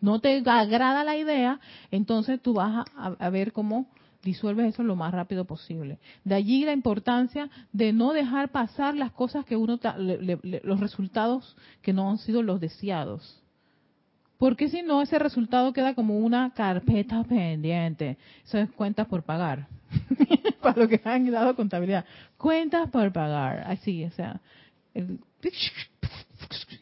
[0.00, 3.86] No te agrada la idea, entonces tú vas a, ver cómo
[4.22, 5.98] disuelves eso lo más rápido posible.
[6.24, 11.92] De allí la importancia de no dejar pasar las cosas que uno, los resultados que
[11.92, 13.43] no han sido los deseados.
[14.38, 18.18] Porque si no, ese resultado queda como una carpeta pendiente.
[18.44, 19.68] Eso es cuentas por pagar.
[20.62, 22.04] Para lo que han dado contabilidad.
[22.36, 23.64] Cuentas por pagar.
[23.66, 24.40] Así, o sea.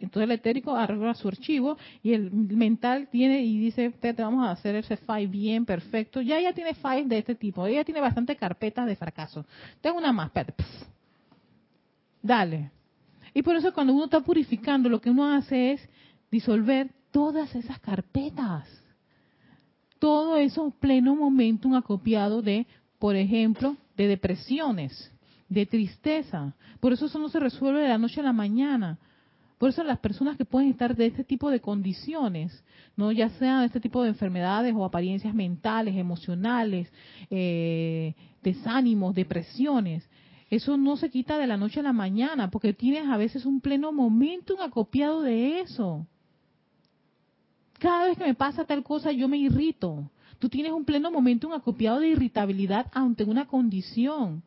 [0.00, 4.53] entonces el etérico arregla su archivo y el mental tiene y dice, te vamos a
[4.53, 6.20] hacer ese file bien perfecto.
[6.20, 7.66] Ya ella tiene files de este tipo.
[7.66, 9.44] Ella tiene bastantes carpetas de fracaso.
[9.80, 10.30] Tengo una más.
[12.22, 12.70] Dale.
[13.34, 15.88] Y por eso cuando uno está purificando, lo que uno hace es
[16.30, 18.68] disolver todas esas carpetas.
[20.00, 22.66] Todo eso pleno momentum acopiado de,
[22.98, 25.12] por ejemplo, de depresiones,
[25.48, 26.54] de tristeza.
[26.80, 28.98] Por eso eso no se resuelve de la noche a la mañana.
[29.58, 32.64] Por eso las personas que pueden estar de este tipo de condiciones,
[32.96, 36.92] no ya sean de este tipo de enfermedades o apariencias mentales, emocionales,
[37.30, 40.08] eh, desánimos, depresiones,
[40.50, 43.60] eso no se quita de la noche a la mañana, porque tienes a veces un
[43.60, 46.06] pleno momentum acopiado de eso.
[47.82, 50.08] Cada vez que me pasa tal cosa, yo me irrito.
[50.38, 54.44] Tú tienes un pleno momento, un acopiado de irritabilidad ante una condición.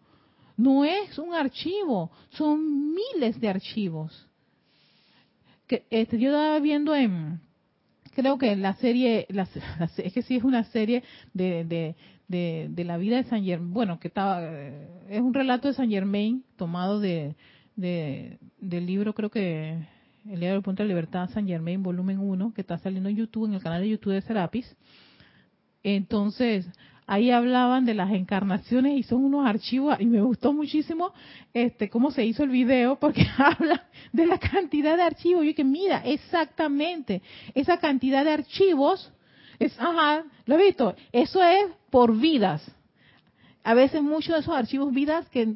[0.55, 4.25] No es un archivo, son miles de archivos.
[5.67, 7.41] Que, este, yo estaba viendo en,
[8.13, 9.27] creo que la serie,
[9.97, 11.93] es que sí es una serie de,
[12.29, 14.49] de, la vida de San Germain, bueno, que estaba,
[15.09, 17.35] es un relato de San Germain tomado de,
[17.75, 19.93] del libro, creo que
[20.29, 23.45] el día del punto de libertad San Germain, volumen 1, que está saliendo en YouTube,
[23.45, 24.75] en el canal de YouTube de Serapis.
[25.83, 26.67] Entonces,
[27.05, 31.13] ahí hablaban de las encarnaciones y son unos archivos, y me gustó muchísimo
[31.53, 35.45] este cómo se hizo el video, porque habla de la cantidad de archivos.
[35.45, 37.21] Y que mira, exactamente,
[37.53, 39.11] esa cantidad de archivos,
[39.59, 42.63] es, ajá, lo he visto, eso es por vidas.
[43.63, 45.55] A veces muchos de esos archivos vidas que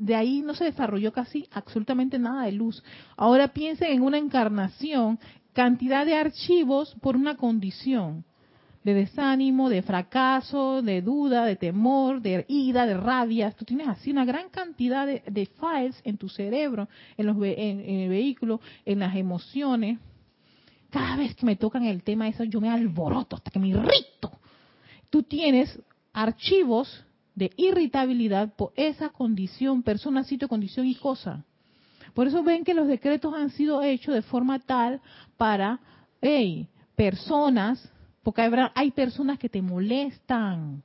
[0.00, 2.82] de ahí no se desarrolló casi absolutamente nada de luz.
[3.16, 5.18] Ahora piensen en una encarnación,
[5.52, 8.24] cantidad de archivos por una condición.
[8.82, 13.50] de desánimo, de fracaso, de duda, de temor, de ira, de rabia.
[13.50, 16.88] Tú tienes así una gran cantidad de, files en tu cerebro,
[17.18, 19.98] en, los, en, el vehículo, en las emociones.
[20.88, 24.40] Cada vez que me tocan el tema eso, yo me alboroto hasta que me irrito.
[25.10, 25.78] Tú tienes
[26.14, 31.44] archivos de irritabilidad por esa condición, persona, sitio, condición y cosa.
[32.14, 35.00] Por eso ven que los decretos han sido hechos de forma tal
[35.36, 35.80] para,
[36.20, 37.90] hey, personas
[38.22, 40.82] porque hay, personas que te molestan.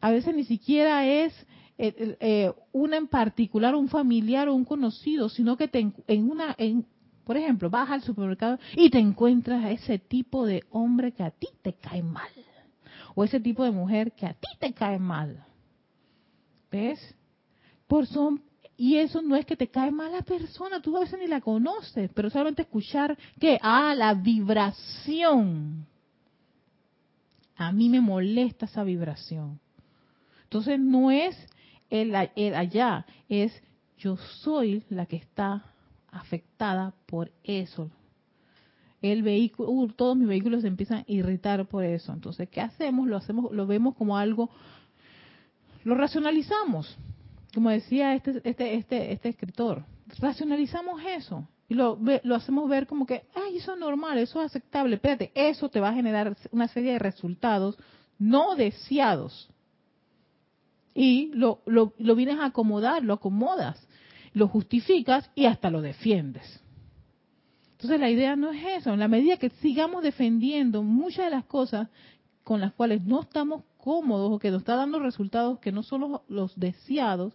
[0.00, 1.32] A veces ni siquiera es
[1.78, 6.54] eh, eh, una en particular, un familiar o un conocido, sino que te, en una,
[6.58, 6.84] en,
[7.24, 11.30] por ejemplo, vas al supermercado y te encuentras a ese tipo de hombre que a
[11.30, 12.30] ti te cae mal.
[13.14, 15.44] O ese tipo de mujer que a ti te cae mal.
[16.70, 16.98] ¿Ves?
[17.86, 18.42] Por son,
[18.76, 21.40] y eso no es que te cae mal la persona, tú a veces ni la
[21.40, 25.86] conoces, pero solamente escuchar que, ah, la vibración
[27.60, 29.60] a mí me molesta esa vibración.
[30.44, 31.36] Entonces no es
[31.90, 33.52] el, allá, es
[33.98, 35.66] yo soy la que está
[36.10, 37.90] afectada por eso.
[39.02, 42.14] El vehículo, uh, todos mis vehículos se empiezan a irritar por eso.
[42.14, 43.06] Entonces, ¿qué hacemos?
[43.06, 44.48] Lo hacemos, lo vemos como algo,
[45.84, 46.96] lo racionalizamos.
[47.54, 49.84] Como decía este, este, este, este escritor,
[50.18, 54.46] racionalizamos eso y lo, lo hacemos ver como que, ay, eso es normal, eso es
[54.46, 54.96] aceptable.
[54.96, 57.78] Espérate, eso te va a generar una serie de resultados
[58.18, 59.48] no deseados.
[60.92, 63.86] Y lo, lo, lo vienes a acomodar, lo acomodas,
[64.32, 66.60] lo justificas y hasta lo defiendes.
[67.72, 68.92] Entonces la idea no es eso.
[68.92, 71.88] En la medida que sigamos defendiendo muchas de las cosas
[72.42, 76.20] con las cuales no estamos cómodos o que nos está dando resultados que no son
[76.28, 77.34] los, deseados,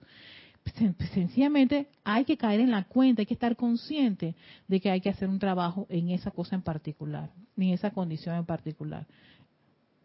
[1.14, 4.36] sencillamente hay que caer en la cuenta, hay que estar consciente
[4.68, 8.36] de que hay que hacer un trabajo en esa cosa en particular, en esa condición
[8.36, 9.06] en particular.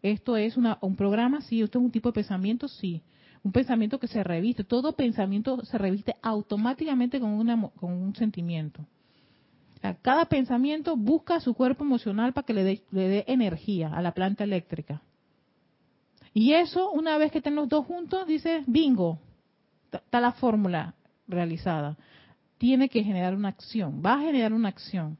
[0.01, 3.01] Esto es un programa, sí, esto es un tipo de pensamiento, sí.
[3.43, 8.85] Un pensamiento que se reviste, todo pensamiento se reviste automáticamente con, una, con un sentimiento.
[10.01, 15.01] cada pensamiento busca su cuerpo emocional para que le dé energía a la planta eléctrica.
[16.33, 19.19] Y eso, una vez que estén los dos juntos, dice, bingo,
[19.91, 20.95] está la fórmula
[21.27, 21.97] realizada.
[22.57, 25.17] Tiene que generar una acción, va a generar una acción.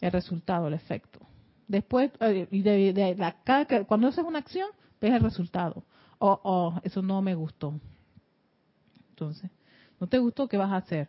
[0.00, 1.18] El resultado, el efecto.
[1.66, 3.36] Después, eh, de, la,
[3.86, 4.68] cuando haces una acción,
[5.00, 5.82] ves el resultado.
[6.18, 7.74] Oh, oh, eso no me gustó.
[9.10, 9.50] Entonces,
[9.98, 10.46] ¿no te gustó?
[10.46, 11.08] ¿Qué vas a hacer?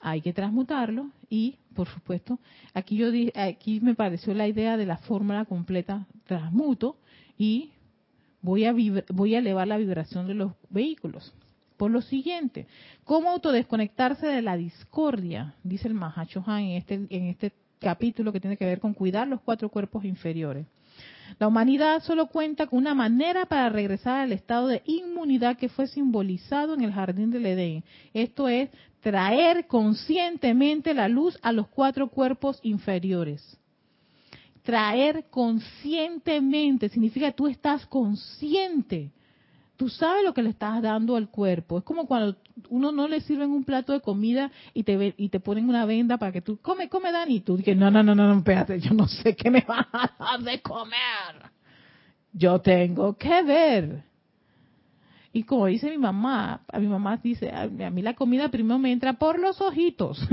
[0.00, 2.38] Hay que transmutarlo y, por supuesto,
[2.74, 6.96] aquí yo aquí me pareció la idea de la fórmula completa transmuto
[7.38, 7.70] y
[8.42, 8.74] voy a,
[9.08, 11.34] voy a elevar la vibración de los vehículos.
[11.76, 12.66] Por lo siguiente,
[13.04, 15.54] ¿cómo autodesconectarse de la discordia?
[15.62, 19.40] Dice el Mahachohan en este, en este capítulo que tiene que ver con cuidar los
[19.42, 20.66] cuatro cuerpos inferiores.
[21.38, 25.86] La humanidad solo cuenta con una manera para regresar al estado de inmunidad que fue
[25.86, 27.84] simbolizado en el jardín del Edén.
[28.14, 28.70] Esto es
[29.06, 33.56] traer conscientemente la luz a los cuatro cuerpos inferiores
[34.66, 39.12] traer conscientemente, significa que tú estás consciente.
[39.76, 41.78] Tú sabes lo que le estás dando al cuerpo.
[41.78, 42.36] Es como cuando
[42.68, 46.18] uno no le sirven un plato de comida y te y te ponen una venda
[46.18, 48.92] para que tú come, come Dani, y tú dices, no, no, no, no, espérate, yo
[48.92, 51.52] no sé qué me vas a dar de comer.
[52.32, 54.02] Yo tengo que ver.
[55.36, 58.90] Y como dice mi mamá, a mi mamá dice, a mí la comida primero me
[58.90, 60.18] entra por los ojitos.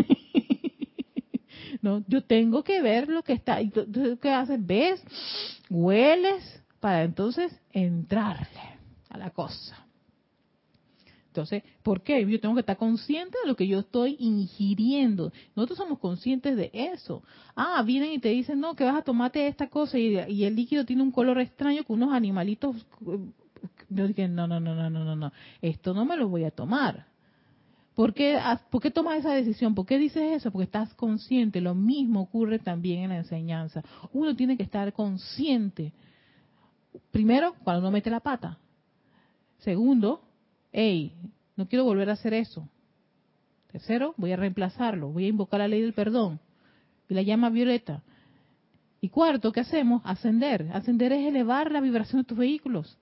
[1.82, 3.60] No, yo tengo que ver lo que está.
[3.60, 4.66] Entonces, ¿qué haces?
[4.66, 5.04] ¿Ves?
[5.70, 8.62] Hueles para entonces entrarle
[9.10, 9.86] a la cosa.
[11.28, 12.26] Entonces, ¿por qué?
[12.26, 15.34] Yo tengo que estar consciente de lo que yo estoy ingiriendo.
[15.58, 17.22] Nosotros somos conscientes de eso.
[17.54, 20.56] Ah, vienen y te dicen, no, que vas a tomarte esta cosa y, y el
[20.56, 22.78] líquido tiene un color extraño con unos animalitos.
[23.90, 25.32] Yo dije, no, no, no, no, no, no, no.
[25.62, 27.06] Esto no me lo voy a tomar.
[27.96, 28.40] ¿Por qué,
[28.72, 29.76] ¿Por qué tomas esa decisión?
[29.76, 30.52] ¿Por qué dices eso?
[30.52, 31.62] Porque estás consciente.
[31.62, 33.84] Lo mismo ocurre también en la enseñanza.
[34.14, 35.94] Uno tiene que estar consciente.
[37.12, 38.58] Primero, cuando uno mete la pata.
[39.60, 40.24] Segundo,
[40.72, 41.16] hey,
[41.56, 42.68] no quiero volver a hacer eso.
[43.72, 45.10] Tercero, voy a reemplazarlo.
[45.10, 46.40] Voy a invocar la ley del perdón.
[47.08, 48.02] Y la llama violeta.
[49.02, 50.02] Y cuarto, ¿qué hacemos?
[50.04, 50.70] Ascender.
[50.74, 52.98] Ascender es elevar la vibración de tus vehículos.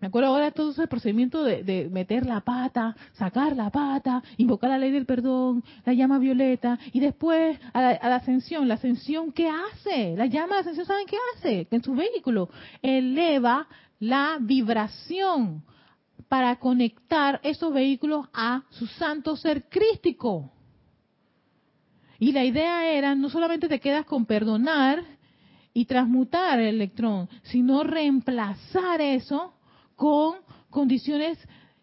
[0.00, 4.78] Me acuerdo ahora todo ese procedimiento de, meter la pata, sacar la pata, invocar la
[4.78, 8.68] ley del perdón, la llama violeta, y después a la, ascensión.
[8.68, 10.14] ¿La ascensión qué hace?
[10.16, 11.66] La llama de ascensión, ¿saben qué hace?
[11.70, 12.48] En su vehículo
[12.80, 13.66] eleva
[13.98, 15.64] la vibración
[16.28, 20.52] para conectar esos vehículos a su santo ser crístico.
[22.20, 25.02] Y la idea era, no solamente te quedas con perdonar
[25.74, 29.54] y transmutar el electrón, sino reemplazar eso
[29.98, 30.36] con
[30.70, 31.36] condiciones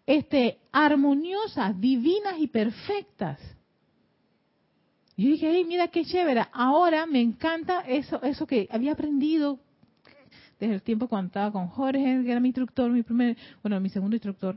[0.06, 3.38] este, armoniosas, divinas y perfectas.
[5.18, 6.46] Yo dije, hey, mira qué chévere.
[6.52, 9.58] Ahora me encanta eso, eso que había aprendido
[10.58, 13.90] desde el tiempo cuando estaba con Jorge, que era mi instructor, mi primer, bueno, mi
[13.90, 14.56] segundo instructor.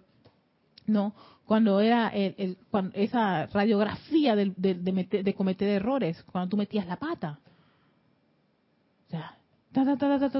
[0.86, 1.14] No,
[1.46, 7.40] cuando era el, cuando, esa radiografía de, de, cometer errores, cuando tú metías la pata.
[9.08, 9.38] O sea,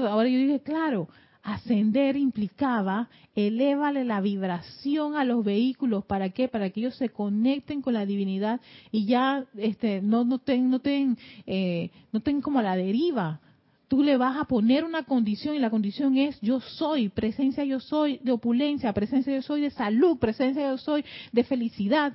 [0.08, 1.08] ahora yo dije, claro,
[1.42, 6.04] ascender implicaba elévale la vibración a los vehículos.
[6.04, 8.60] Para qué para que ellos se conecten con la divinidad
[8.90, 11.16] y ya este no no ten, no ten,
[11.46, 13.40] eh, no ten como la deriva.
[13.88, 17.80] Tú le vas a poner una condición y la condición es yo soy presencia yo
[17.80, 22.12] soy de opulencia presencia yo soy de salud presencia yo soy de felicidad.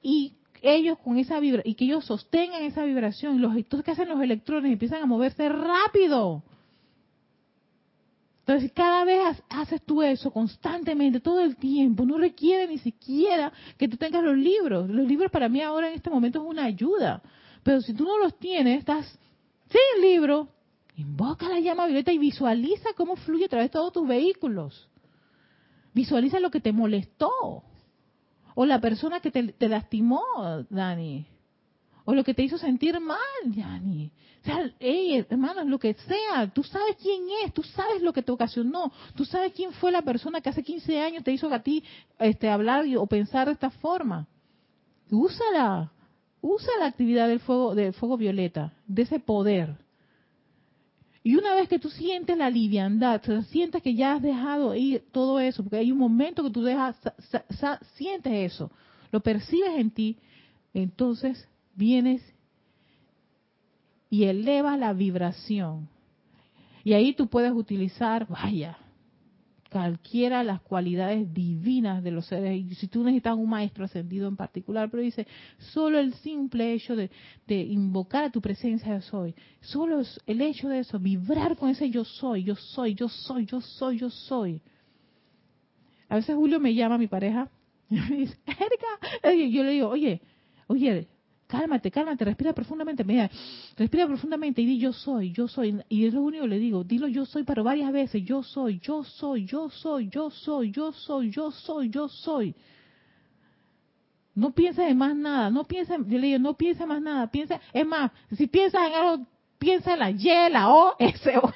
[0.00, 4.08] Y ellos con esa vibra y que ellos sostengan esa vibración los entonces qué hacen
[4.08, 6.42] los electrones empiezan a moverse rápido
[8.48, 12.06] entonces, cada vez haces tú eso constantemente, todo el tiempo.
[12.06, 14.88] No requiere ni siquiera que tú tengas los libros.
[14.88, 17.20] Los libros para mí ahora en este momento es una ayuda.
[17.62, 19.18] Pero si tú no los tienes, estás
[19.68, 20.48] sin libro,
[20.96, 24.88] invoca la llama violeta y visualiza cómo fluye a través de todos tus vehículos.
[25.92, 27.64] Visualiza lo que te molestó.
[28.54, 30.24] O la persona que te, te lastimó,
[30.70, 31.26] Dani.
[32.06, 34.10] O lo que te hizo sentir mal, Dani.
[34.48, 38.90] Sea, hermanos, lo que sea, tú sabes quién es, tú sabes lo que te ocasionó,
[39.14, 41.84] tú sabes quién fue la persona que hace 15 años te hizo a ti
[42.18, 44.26] este, hablar o pensar de esta forma.
[45.10, 45.92] Úsala,
[46.40, 49.76] usa la actividad del fuego, del fuego violeta, de ese poder.
[51.22, 53.20] Y una vez que tú sientes la liviandad,
[53.50, 56.96] sientes que ya has dejado ir todo eso, porque hay un momento que tú dejas,
[57.96, 58.70] sientes eso,
[59.10, 60.16] lo percibes en ti,
[60.72, 62.22] entonces vienes
[64.10, 65.88] y eleva la vibración.
[66.84, 68.78] Y ahí tú puedes utilizar, vaya,
[69.70, 72.56] cualquiera de las cualidades divinas de los seres.
[72.56, 75.26] Y si tú necesitas un maestro ascendido en particular, pero dice,
[75.58, 77.10] solo el simple hecho de,
[77.48, 82.04] invocar a tu presencia yo soy, solo el hecho de eso, vibrar con ese yo
[82.04, 84.62] soy, yo soy, yo soy, yo soy, yo soy.
[86.08, 87.50] A veces Julio me llama, mi pareja,
[87.90, 90.22] y me dice, Erika, yo le digo, oye,
[90.68, 91.08] oye,
[91.48, 93.28] cálmate, cálmate, respira profundamente, mira,
[93.76, 96.84] respira profundamente y di yo soy, yo soy, y es lo único que le digo,
[96.84, 100.92] dilo yo soy, pero varias veces, yo soy, yo soy, yo soy, yo soy, yo
[100.92, 102.54] soy, yo soy, yo soy.
[104.34, 107.60] No pienses en más nada, no pienses, yo le digo, no pienses más nada, piensa,
[107.72, 109.26] es más, si piensas en algo,
[109.58, 111.52] piensa en la Y, la O, S, O,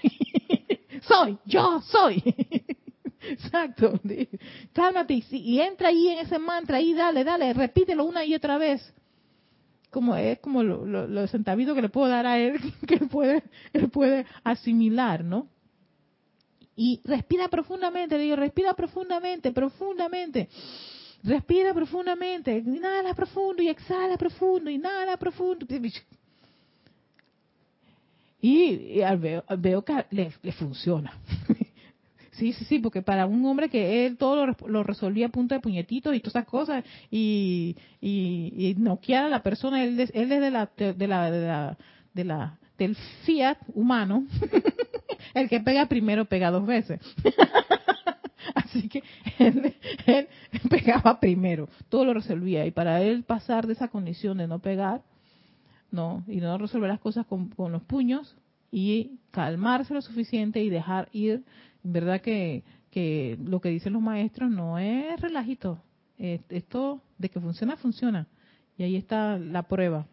[1.03, 2.23] soy, yo soy.
[3.25, 4.01] Exacto.
[4.73, 8.59] Cálmate y, y entra ahí en ese mantra y dale, dale, repítelo una y otra
[8.59, 8.93] vez
[9.93, 13.91] como es como lo, lo, que le puedo dar a él, que él puede, él
[13.91, 15.49] puede asimilar, ¿no?
[16.75, 20.49] Y respira profundamente, le digo, respira profundamente, profundamente.
[21.23, 25.67] Respira profundamente, inhala profundo y exhala profundo, inhala profundo.
[28.41, 31.13] Y, veo, veo que le, le funciona.
[32.43, 35.61] Sí, sí, sí, porque para un hombre que él todo lo, resolvía a punta de
[35.61, 40.51] puñetitos y todas esas cosas y, y, y noquear a la persona, él, él desde
[40.51, 41.79] la, de la, de la,
[42.13, 44.27] de la, del fiat humano,
[45.35, 46.99] el que pega primero pega dos veces.
[48.57, 49.05] Así que
[49.39, 49.77] él,
[50.69, 52.67] pegaba primero, todo lo resolvía.
[52.67, 55.03] Y para él pasar de esa condición de no pegar,
[55.93, 58.35] no, y no resolver las cosas con los puños
[58.73, 61.45] y calmarse lo suficiente y dejar ir
[61.83, 62.65] verdad que,
[63.45, 65.83] lo que dicen los maestros no es relajito.
[66.19, 68.27] Esto de que funciona, funciona.
[68.77, 70.07] Y ahí está la prueba.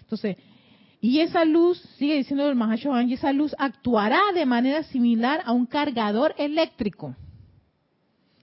[0.00, 0.36] Entonces,
[1.00, 5.52] y esa luz, sigue diciendo el Mahacho y esa luz actuará de manera similar a
[5.52, 7.16] un cargador eléctrico.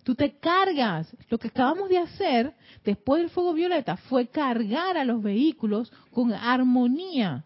[0.04, 1.16] Tú te cargas.
[1.30, 6.34] Lo que acabamos de hacer después del fuego violeta fue cargar a los vehículos con
[6.34, 7.46] armonía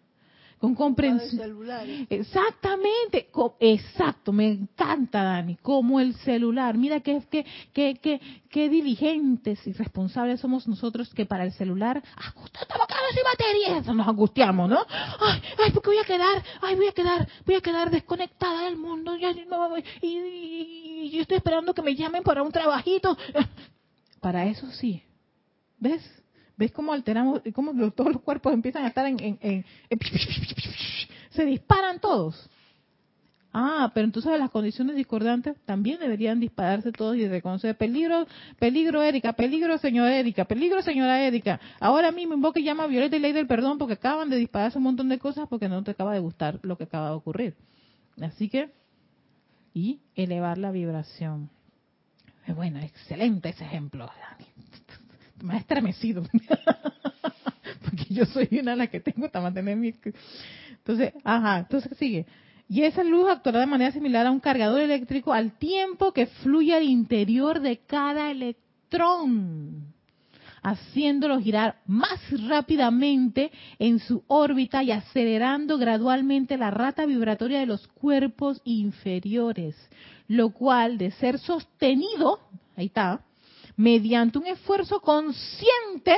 [0.64, 1.60] con comprensión.
[2.10, 3.28] Exactamente,
[3.60, 6.78] exacto, me encanta Dani, como el celular.
[6.78, 12.02] Mira qué, qué, qué, qué, qué diligentes y responsables somos nosotros que para el celular,
[12.02, 14.80] estamos cada sin batería, nos angustiamos, ¿no?
[15.20, 18.78] Ay, ay, porque voy a quedar, ay, voy a quedar, voy a quedar desconectada del
[18.78, 23.18] mundo, ya no, y, y yo estoy esperando que me llamen para un trabajito.
[24.22, 25.04] Para eso sí,
[25.78, 26.23] ¿ves?
[26.56, 29.66] ¿Ves cómo alteramos, cómo todos los cuerpos empiezan a estar en,
[31.32, 32.50] se disparan todos?
[33.56, 38.26] Ah, pero entonces las condiciones discordantes también deberían dispararse todos y reconocer peligro,
[38.58, 41.60] peligro Erika, peligro señora Erika, peligro señora Erika.
[41.80, 44.86] Ahora mismo invoca y llama Violeta y ley del perdón porque acaban de dispararse un
[44.86, 47.56] montón de cosas porque no te acaba de gustar lo que acaba de ocurrir.
[48.20, 48.72] Así que,
[49.72, 51.52] y elevar la vibración.
[52.48, 54.10] Bueno, excelente ese ejemplo,
[55.44, 56.24] Me ha estremecido.
[57.84, 59.94] porque yo soy una de las que tengo para mantener mi...
[60.70, 62.26] Entonces, ajá, entonces sigue.
[62.70, 66.74] Y esa luz actuará de manera similar a un cargador eléctrico al tiempo que fluye
[66.74, 69.94] al interior de cada electrón,
[70.62, 77.86] haciéndolo girar más rápidamente en su órbita y acelerando gradualmente la rata vibratoria de los
[77.90, 79.76] cuerpos inferiores,
[80.30, 82.40] lo cual, de ser sostenido,
[82.78, 83.22] ahí está,
[83.76, 86.16] mediante un esfuerzo consciente,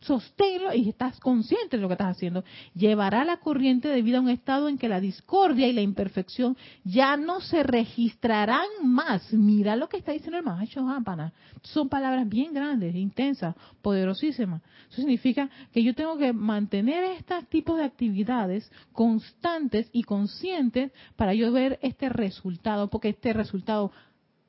[0.00, 2.42] sosténlo y estás consciente de lo que estás haciendo,
[2.74, 6.56] llevará la corriente de vida a un estado en que la discordia y la imperfección
[6.84, 9.32] ya no se registrarán más.
[9.32, 11.32] Mira lo que está diciendo el Mahacho Hápana.
[11.62, 14.62] Son palabras bien grandes, intensas, poderosísimas.
[14.90, 21.34] Eso significa que yo tengo que mantener estos tipos de actividades constantes y conscientes para
[21.34, 23.92] yo ver este resultado, porque este resultado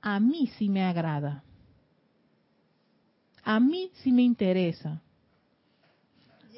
[0.01, 1.43] a mí sí me agrada.
[3.43, 5.01] A mí sí me interesa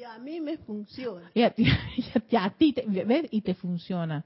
[0.04, 1.30] a mí me funciona.
[1.34, 3.26] Y a, ti, te, ¿ves?
[3.30, 4.24] Y te funciona.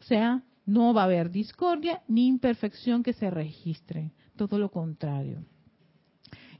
[0.00, 4.12] O sea, no va a haber discordia ni imperfección que se registre.
[4.36, 5.44] Todo lo contrario.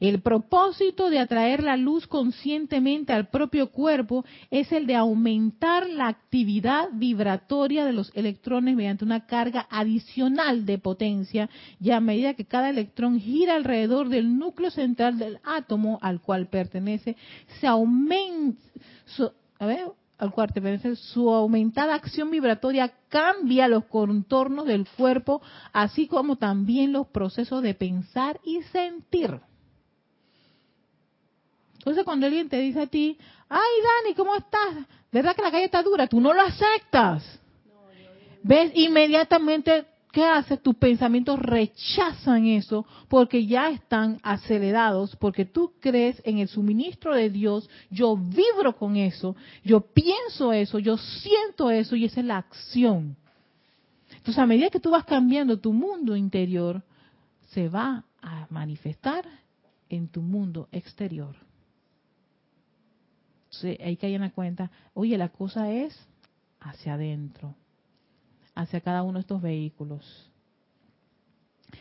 [0.02, 6.08] El propósito de atraer la luz conscientemente al propio cuerpo es el de aumentar la
[6.08, 11.48] actividad vibratoria de los electrones mediante una carga adicional de potencia
[11.80, 16.48] y a medida que cada electrón gira alrededor del núcleo central del átomo al cual
[16.48, 17.16] pertenece,
[17.60, 18.58] se aumenta,
[20.18, 25.42] al cual pertenece, su aumentada acción vibratoria cambia los contornos del cuerpo,
[25.72, 29.38] así como también los procesos de pensar y sentir.
[31.82, 33.18] Entonces cuando alguien te dice a ti,
[33.48, 33.70] ay
[34.04, 34.86] Dani, ¿cómo estás?
[35.10, 36.06] ¿Verdad que la calle está dura?
[36.06, 37.40] Tú no lo aceptas.
[38.44, 38.70] ¿Ves?
[38.76, 40.58] Inmediatamente, ¿qué hace?
[40.58, 47.30] Tus pensamientos rechazan eso porque ya están acelerados, porque tú crees en el suministro de
[47.30, 52.36] Dios, yo vibro con eso, yo pienso eso, yo siento eso y esa es la
[52.36, 53.16] acción.
[54.08, 56.80] Entonces a medida que tú vas cambiando tu mundo interior,
[57.48, 59.24] se va a manifestar
[59.88, 61.34] en tu mundo exterior.
[63.52, 65.94] Entonces hay que en la cuenta, oye, la cosa es
[66.58, 67.54] hacia adentro,
[68.54, 70.30] hacia cada uno de estos vehículos.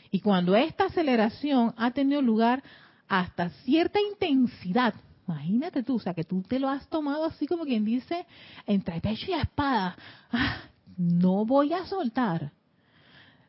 [0.09, 2.61] Y cuando esta aceleración ha tenido lugar
[3.07, 4.93] hasta cierta intensidad,
[5.27, 8.25] imagínate tú, o sea, que tú te lo has tomado así como quien dice,
[8.65, 9.95] entre pecho y espada,
[10.31, 10.57] ah,
[10.97, 12.51] no voy a soltar.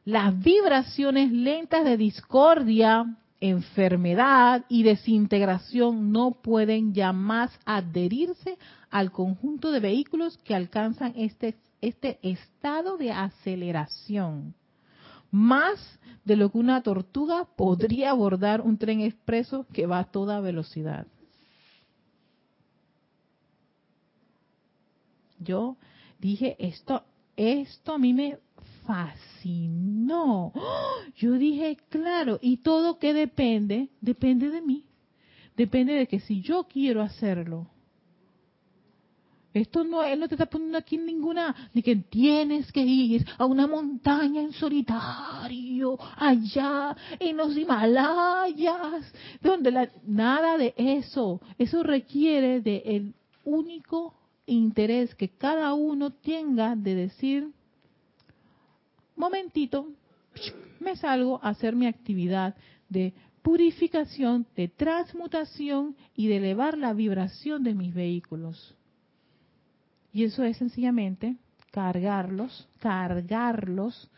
[0.04, 8.56] Las vibraciones lentas de discordia, enfermedad y desintegración no pueden ya más adherirse
[8.88, 14.54] al conjunto de vehículos que alcanzan este, este estado de aceleración.
[15.32, 20.40] Más de lo que una tortuga podría abordar un tren expreso que va a toda
[20.40, 21.08] velocidad.
[25.40, 25.76] Yo
[26.20, 27.02] dije, esto,
[27.34, 28.38] esto a mí me
[28.86, 30.52] fascinó.
[31.16, 34.84] Yo dije, claro, y todo que depende, depende de mí.
[35.56, 37.68] Depende de que si yo quiero hacerlo.
[39.54, 43.44] Esto no, él no te está poniendo aquí ninguna, ni que tienes que ir a
[43.44, 49.12] una montaña en solitario, allá en los Himalayas,
[49.42, 51.38] donde la, nada de eso.
[51.58, 53.14] Eso requiere de el
[53.44, 54.14] único
[54.46, 57.52] interés que cada uno tenga de decir,
[59.16, 59.88] momentito,
[60.80, 62.54] me salgo a hacer mi actividad
[62.88, 68.74] de purificación, de transmutación y de elevar la vibración de mis vehículos.
[70.12, 71.36] Y eso es sencillamente
[71.70, 74.10] cargarlos, cargarlos,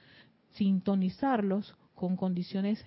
[0.54, 2.84] sintonizarlos con condiciones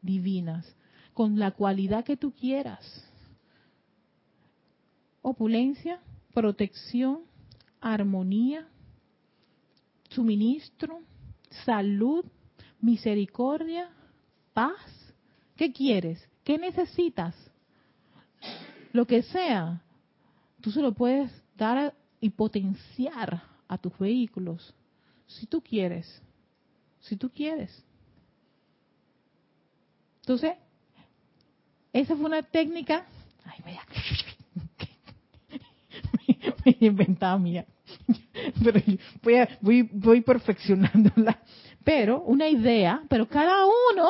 [0.00, 0.74] divinas,
[1.14, 3.08] con la cualidad que tú quieras.
[5.20, 6.00] Opulencia,
[6.34, 7.20] protección,
[7.80, 8.66] armonía,
[10.14, 11.00] suministro,
[11.64, 12.24] salud,
[12.80, 13.90] misericordia,
[14.52, 15.14] paz.
[15.56, 16.28] ¿Qué quieres?
[16.44, 17.34] ¿Qué necesitas?
[18.92, 19.82] Lo que sea,
[20.60, 24.74] tú se lo puedes dar y potenciar a tus vehículos
[25.26, 26.20] si tú quieres.
[27.00, 27.84] Si tú quieres.
[30.20, 30.52] Entonces,
[31.92, 33.06] esa fue una técnica.
[33.44, 33.82] Ay, vaya.
[36.64, 37.66] me, me inventaba mía.
[38.64, 38.80] pero
[39.22, 41.38] voy, voy, voy perfeccionándola.
[41.84, 44.08] Pero una idea, pero cada uno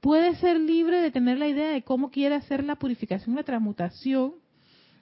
[0.00, 4.34] puede ser libre de tener la idea de cómo quiere hacer la purificación, la transmutación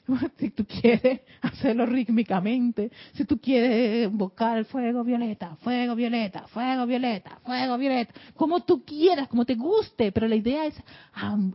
[0.39, 6.87] si tú quieres hacerlo rítmicamente, si tú quieres invocar el fuego violeta, fuego violeta, fuego
[6.87, 10.75] violeta, fuego violeta, como tú quieras, como te guste, pero la idea es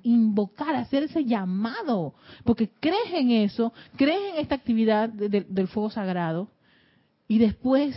[0.04, 6.50] invocar, hacer ese llamado, porque crees en eso, crees en esta actividad del fuego sagrado,
[7.30, 7.96] y después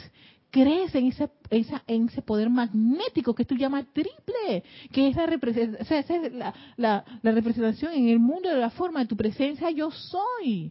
[0.50, 4.62] crees en ese, esa, en ese poder magnético que tú llamas triple,
[4.92, 6.54] que esa, es la,
[7.22, 10.70] la, representación en el mundo de la forma de tu presencia yo soy.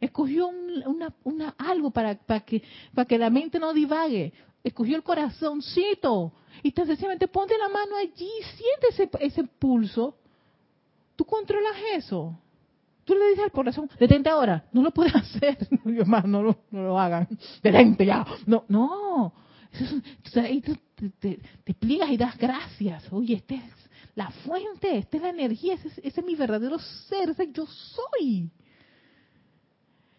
[0.00, 2.62] Escogió una, una, algo para, para, que,
[2.92, 4.32] para que la mente no divague.
[4.64, 6.32] Escogió el corazoncito.
[6.64, 10.16] Y tan sencillamente ponte la mano allí, siente ese, ese pulso.
[11.14, 12.36] Tú controlas eso.
[13.04, 15.56] Tú le dices al corazón, detente ahora, no lo puedes hacer,
[16.06, 17.28] más no lo, no lo hagan,
[17.62, 19.32] detente ya, no, no,
[20.36, 20.76] ahí tú
[21.18, 23.62] te, te, pliegas y das gracias, oye, esta es
[24.14, 28.50] la fuente, esta es la energía, ese, ese es mi verdadero ser, ese yo soy.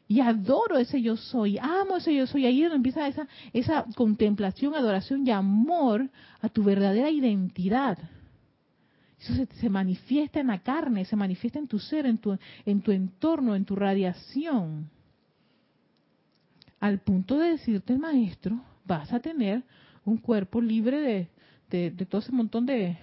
[0.08, 2.46] Y adoro ese yo soy, amo ese yo soy.
[2.46, 6.10] Ahí es donde empieza esa, esa contemplación, adoración y amor
[6.42, 7.98] a tu verdadera identidad.
[9.22, 12.92] Eso se, manifiesta en la carne, se manifiesta en tu ser, en tu, en tu
[12.92, 14.90] entorno, en tu radiación.
[16.80, 19.62] Al punto de decirte maestro, vas a tener
[20.06, 21.30] un cuerpo libre
[21.70, 22.98] de, de, todo ese montón de,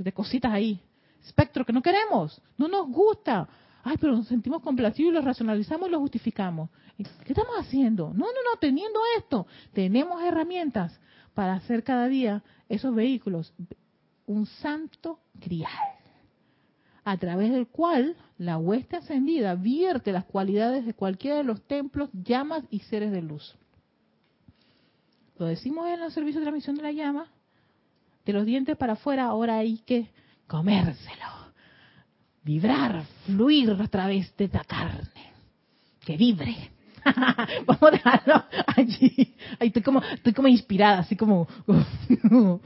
[0.00, 0.80] de cositas ahí.
[1.24, 3.48] Espectro que no queremos, no nos gusta.
[3.84, 6.68] Ay, pero nos sentimos complacidos y lo racionalizamos y lo justificamos.
[6.96, 8.08] ¿Qué estamos haciendo?
[8.08, 10.98] No, no, no, teniendo esto, tenemos herramientas
[11.32, 13.52] para hacer cada día esos vehículos
[14.26, 15.70] un santo crial,
[17.04, 22.10] a través del cual la hueste ascendida vierte las cualidades de cualquiera de los templos,
[22.12, 23.54] llamas y seres de luz.
[25.38, 27.30] Lo decimos en los servicios de transmisión de la llama,
[28.24, 30.08] de los dientes para afuera, ahora hay que
[30.46, 31.26] comérselo,
[32.42, 35.32] vibrar, fluir a través de la carne,
[36.04, 36.73] que vibre.
[37.66, 38.44] Vamos a dejarlo
[38.76, 39.34] allí.
[39.60, 41.46] estoy como, estoy como inspirada, así como.